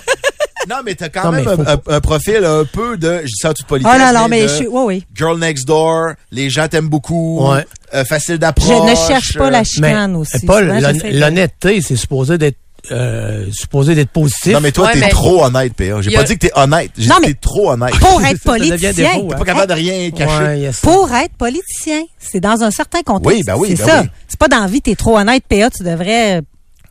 [0.68, 3.26] Non, mais t'as quand Non, même un, faut un- un profil un peu de, je
[3.26, 4.66] dis ça en toute politesse, Oh non, non, mais je suis.
[4.68, 5.06] Oui, oui.
[5.14, 7.64] girl next door, les gens t'aiment beaucoup, Ouais.
[7.94, 8.90] euh, facile Je d'approche.
[8.90, 10.46] ne cherche pas la chicane Mais, aussi.
[10.46, 10.72] Paul,
[11.12, 12.56] l'honnêteté, c'est supposé d'être
[12.92, 14.52] euh, supposé d'être positif.
[14.52, 16.02] Non, mais toi, Ouais, t'es mais- trop honnête, PA.
[16.02, 16.90] J'ai pas a- dit que t'es honnête.
[16.98, 17.94] J'ai dit que t'es trop honnête.
[17.98, 18.90] Pour être politicien.
[19.14, 19.20] hein.
[19.30, 20.66] T'es pas capable de rien cacher.
[20.66, 20.70] Ouais.
[20.82, 22.02] Pour être politicien.
[22.18, 23.38] C'est dans un certain contexte.
[23.38, 24.00] Oui, ben oui, C'est ben ça.
[24.02, 24.08] oui.
[24.28, 26.42] C'est pas dans la vie, t'es trop honnête, PA, tu devrais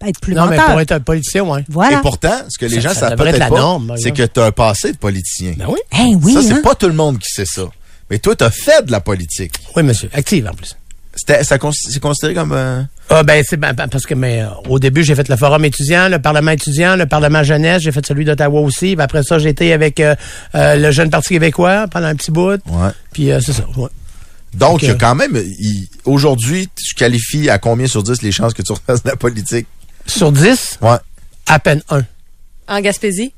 [0.08, 1.64] être plus Non, mais pour être un politicien, ouais.
[1.70, 1.97] Voilà.
[1.97, 4.32] Et pourtant, ce que les Ça- gens ça savent peut-être pas, norme, c'est que exemple.
[4.34, 5.54] t'as un passé de politicien.
[5.58, 5.80] Ben oui.
[5.91, 6.62] Hein, oui, ça, c'est hein?
[6.64, 7.64] pas tout le monde qui sait ça.
[8.10, 9.54] Mais toi, t'as fait de la politique.
[9.76, 10.10] Oui, monsieur.
[10.14, 10.76] Active, en plus.
[11.16, 12.54] C'était, ça, c'est considéré comme...
[12.54, 15.36] euh, Ah, ben, c'est ben, ben, parce que, mais, euh, au début, j'ai fait le
[15.36, 18.95] forum étudiant, le parlement étudiant, le parlement jeunesse, j'ai fait celui d'Ottawa aussi.
[18.95, 20.16] Puis après ça, j'ai été avec euh,
[20.56, 22.60] euh, le jeune parti québécois pendant un petit bout.
[22.68, 22.89] Ouais.
[23.12, 23.64] Puis euh, c'est ça.
[23.78, 23.89] ouais.
[24.56, 24.99] Donc, il y a Ok.
[25.01, 25.36] quand même...
[25.36, 29.16] il- Aujourd'hui, tu qualifies à combien sur 10 les chances que tu refasses de la
[29.16, 29.68] politique?
[30.06, 30.97] Sur 10, Ouais.
[31.47, 32.01] à peine un.
[32.68, 33.34] En Gaspésie?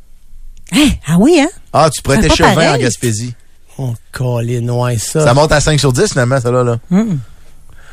[0.74, 0.90] Hein?
[1.08, 1.50] Ah oui, hein?
[1.74, 2.82] Ah, tu pas chevin en pareil.
[2.82, 3.34] Gaspésie.
[3.78, 5.24] Oh, Colin, ouais, ça.
[5.24, 6.64] Ça monte à 5 sur 10, finalement, ça là.
[6.64, 6.78] là.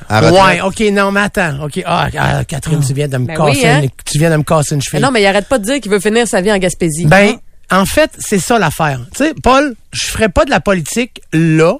[0.08, 0.32] Retraite.
[0.32, 1.64] Ouais, OK, non, mais attends.
[1.64, 3.82] OK, ah, ah, Catherine, tu viens de me Ben casser, oui, hein?
[3.82, 5.00] une- tu viens de me casser une Mais cheville.
[5.02, 7.06] non, mais il arrête pas de dire qu'il veut finir sa vie en Gaspésie.
[7.06, 7.36] Ben,
[7.70, 9.00] en fait, c'est ça l'affaire.
[9.14, 11.74] Tu sais, Paul, je ferais pas de la politique là,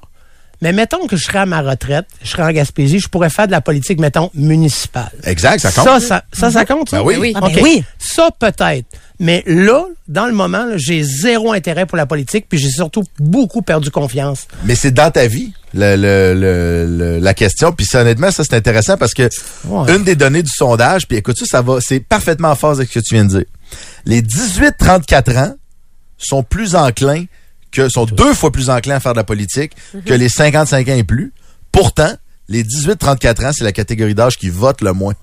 [0.63, 3.47] mais mettons que je serais à ma retraite, je serais en Gaspésie, je pourrais faire
[3.47, 5.11] de la politique, mettons, municipale.
[5.25, 5.83] Exact, ça compte.
[5.83, 7.03] Ça, ça, ça, ça compte, ça?
[7.03, 7.33] Ben oui.
[7.35, 7.59] Ah, ben OK.
[7.61, 7.83] oui.
[7.99, 8.85] Ça, peut-être.
[9.19, 13.61] Mais là, dans le moment, j'ai zéro intérêt pour la politique, puis j'ai surtout beaucoup
[13.61, 14.47] perdu confiance.
[14.63, 17.71] Mais c'est dans ta vie, le, le- le- le- la question.
[17.73, 19.29] Puis ça, honnêtement, ça, c'est intéressant parce que
[19.67, 19.93] Ouais.
[19.95, 22.89] une des données du sondage, puis écoute ça, ça va, c'est parfaitement en phase avec
[22.89, 23.45] ce que tu viens de dire.
[24.05, 25.53] Les 18-34 ans
[26.17, 27.25] sont plus enclins
[27.73, 29.73] que, sont deux fois plus enclins à faire de la politique
[30.05, 31.33] que les 55 ans et plus.
[31.71, 32.11] Pourtant,
[32.47, 35.13] les 18-34 ans, c'est la catégorie d'âge qui vote le moins.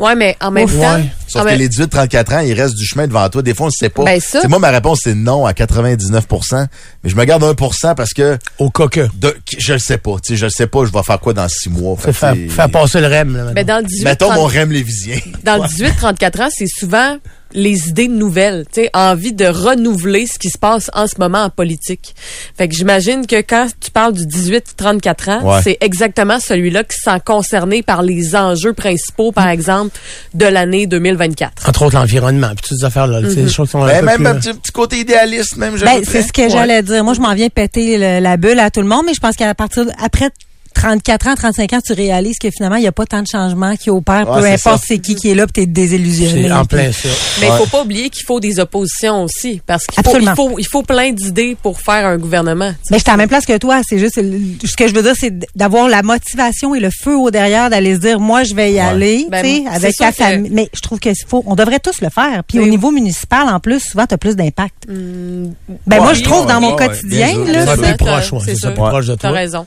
[0.00, 0.94] Ouais, mais en même Ouf, temps.
[0.96, 1.04] ouais.
[1.28, 3.40] Sauf en que même- les 18-34 ans, il reste du chemin devant toi.
[3.42, 4.02] Des fois, on ne sait pas.
[4.04, 6.66] Ben, ça- moi, ma réponse, c'est non à 99%
[7.04, 8.98] Mais je me garde 1% parce que Au coque.
[9.18, 10.16] de, je le sais pas.
[10.24, 11.96] Tu sais, je le sais pas, je vais faire quoi dans six mois?
[11.96, 13.36] Fait que faire, faire passer le REM.
[13.36, 13.74] Là, Ben, maintenant.
[13.76, 15.18] dans le 18 Mettons 30 mon rêve lévisien.
[15.44, 17.18] dans le 18-34 ans, c'est souvent
[17.52, 21.42] les idées nouvelles, tu sais, envie de renouveler ce qui se passe en ce moment
[21.44, 22.14] en politique.
[22.56, 25.60] Fait que j'imagine que quand tu parles du 18-34 ans, Ouais.
[25.62, 29.96] c'est exactement celui-là qui se sent concerné par les enjeux principaux, par exemple,
[30.34, 31.68] de l'année 2024.
[31.68, 33.20] Entre autres, l'environnement, puis toutes ces affaires-là.
[33.22, 35.76] tu sais, des choses qui sont Ben, même plus- un petit, petit côté idéaliste, même.
[35.78, 37.02] Ben, c'est ce que j'allais dire.
[37.04, 39.36] Moi, je m'en viens péter le- la bulle à tout le monde, mais je pense
[39.36, 40.30] qu'à partir de- après
[40.74, 43.76] 34 ans, 35 ans, tu réalises que finalement, il n'y a pas tant de changements
[43.76, 46.44] qui opèrent, Ouais, peu importe c'est qui qui est là, puis t'es désillusionné.
[46.48, 47.08] C'est en plein ça.
[47.40, 47.58] Mais il Ouais.
[47.58, 50.82] faut pas oublier qu'il faut des oppositions aussi, parce qu'il faut, il faut, il faut
[50.82, 52.70] plein d'idées pour faire un gouvernement.
[52.72, 52.78] tu.
[52.92, 53.80] Mais j'étais à la même place que toi.
[53.86, 57.30] C'est juste, ce que je veux dire, c'est d'avoir la motivation et le feu au
[57.30, 60.50] derrière d'aller se dire, moi, je vais y aller, Ben, tu sais, avec que- famille.
[60.52, 62.42] Mais je trouve que faut, on devrait tous le faire.
[62.46, 62.64] Puis Oui.
[62.66, 64.86] au niveau municipal, en plus, souvent, t'as plus d'impact.
[64.88, 65.52] ben,
[65.86, 69.06] Ouais, moi, je trouve dans mon quotidien, là, c'est- plus t'as- proche, c'est plus proche
[69.06, 69.38] de T'as toi.
[69.38, 69.66] raison.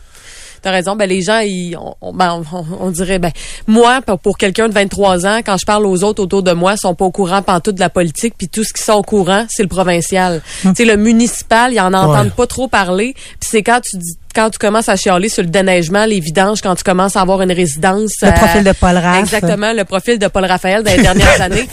[0.64, 0.95] T'as raison.
[0.95, 3.32] Ben, les gens, ils, on, on- ben, on, on dirait, ben,
[3.68, 6.74] moi, pour, pour quelqu'un de 23 ans, quand je parle aux autres autour de moi,
[6.76, 9.03] ils sont pas au courant pantoute de la politique, puis tout ce qui sont au
[9.03, 10.41] courant, c'est le provincial.
[10.64, 12.32] Tu sais, le municipal, ils en entendent Ouais.
[12.36, 15.49] pas trop parler, puis c'est quand tu dis, quand tu commences à chialer sur le
[15.49, 18.14] déneigement, les vidanges, quand tu commences à avoir une résidence.
[18.22, 19.20] Le euh, profil de Paul Raph.
[19.20, 21.68] Exactement, le profil de Paul Raphaël dans les dernières années.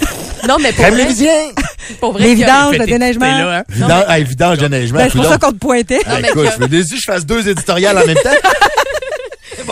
[0.48, 1.06] Non, mais pour vrai,
[2.00, 3.26] pour vrai, les vidanges, le déneigement.
[3.26, 3.64] t'es là, hein?
[3.68, 4.98] Vidange, hey, vidange de neigement.
[4.98, 6.00] Ben, c'est pour ça qu'on te pointait.
[6.06, 8.30] Ah, mais écoute, que- je veux dire, si je fasse deux éditoriales en même temps.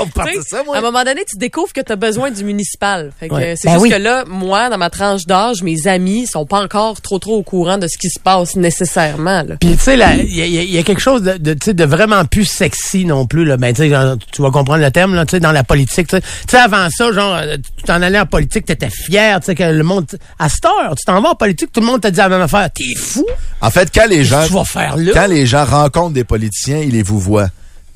[0.04, 0.76] Vous ça, moi.
[0.76, 3.10] À un moment donné, tu découvres que tu as besoin du municipal.
[3.18, 3.54] Fait que, Ouais.
[3.56, 3.90] C'est Ben juste oui.
[3.90, 7.42] que là, moi, dans ma tranche d'âge, mes amis sont pas encore trop trop au
[7.42, 9.42] courant de ce qui se passe nécessairement.
[9.42, 9.56] Là.
[9.60, 13.44] Puis tu sais, il y, a- y quelque chose de, vraiment plus sexy non plus.
[13.44, 13.56] Là.
[13.56, 16.08] Ben, tu sais, genre, tu vas comprendre le terme là, tu sais, dans la politique.
[16.08, 16.18] Tu
[16.48, 16.58] sais.
[16.58, 19.82] Avant ça, genre, euh, tu t'en allais en politique, t'étais fier, tu sais, que le
[19.84, 20.06] monde.
[20.38, 22.40] À cette heure, tu t'en vas en politique, tout le monde te dit la même
[22.42, 22.68] affaire.
[22.74, 23.26] T'es fou?
[23.60, 25.10] En fait, quand les gens, Qu'est-ce que tu vas faire là?
[25.14, 27.48] quand les gens rencontrent des politiciens, ils les vous voient.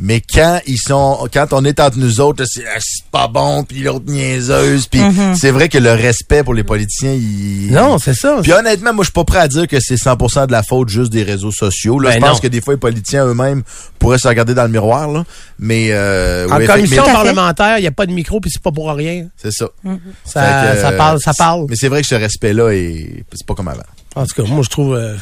[0.05, 3.62] Mais quand ils sont, quand on est entre nous autres, c'est ah, c'est pas bon,
[3.62, 5.00] puis l'autre niaiseuse, puis
[5.36, 7.70] c'est vrai que le respect pour les politiciens, il...
[7.70, 8.40] Non, c'est ça.
[8.42, 10.88] Puis honnêtement, moi, je suis pas prêt à dire que c'est 100% de la faute
[10.88, 12.00] juste des réseaux sociaux.
[12.00, 12.40] Là, Ben je pense non.
[12.40, 13.62] que des fois, les politiciens eux-mêmes
[14.00, 15.24] pourraient se regarder dans le miroir, là.
[15.61, 18.72] Mais, euh, en oui, commission parlementaire, il n'y a pas de micro, puis c'est pas
[18.72, 19.28] pour rien.
[19.36, 19.68] c'est ça.
[19.84, 19.90] Que,
[20.34, 21.66] ça parle, ça parle.
[21.68, 23.24] Mais c'est vrai que ce respect-là, est...
[23.32, 23.82] c'est pas comme avant.
[24.16, 24.96] En tout cas, moi, je trouve...
[24.96, 25.14] euh,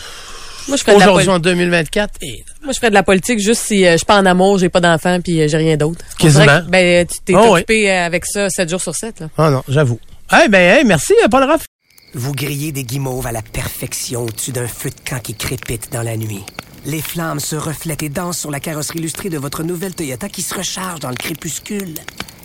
[0.68, 2.44] Moi, je ferais de la, Aujourd'hui, en 2024, et...
[2.62, 4.68] moi, je ferais de la politique juste si euh, je suis pas en amour, j'ai
[4.68, 6.04] pas d'enfant, puis euh, j'ai rien d'autre.
[6.18, 6.44] Quasiment.
[6.46, 9.20] que, Ben, tu t'es Oh, occupé euh, avec ça 7 jours sur 7.
[9.20, 9.28] Là.
[9.38, 9.98] Ah non, j'avoue.
[10.44, 11.64] Eh ben, hey, merci, euh, Paul Raff.
[12.14, 16.02] Vous grillez des guimauves à la perfection au-dessus d'un feu de camp qui crépite dans
[16.02, 16.42] la nuit.
[16.86, 20.42] Les flammes se reflètent et dansent sur la carrosserie illustrée de votre nouvelle Toyota qui
[20.42, 21.94] se recharge dans le crépuscule.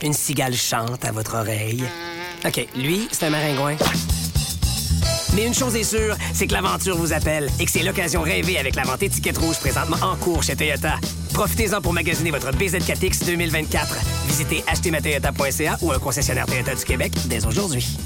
[0.04, 1.84] Une cigale chante à votre oreille.
[2.46, 3.76] OK, lui, c'est un maringouin.
[5.36, 8.58] Mais une chose est sûre, c'est que l'aventure vous appelle et que c'est l'occasion rêvée
[8.58, 10.96] avec la vente étiquette rouge présentement en cours chez Toyota.
[11.34, 13.98] Profitez-en pour magasiner votre BZ4X 2024.
[14.28, 17.98] Visitez achetermatoyota.ca ou un concessionnaire Toyota du Québec dès aujourd'hui.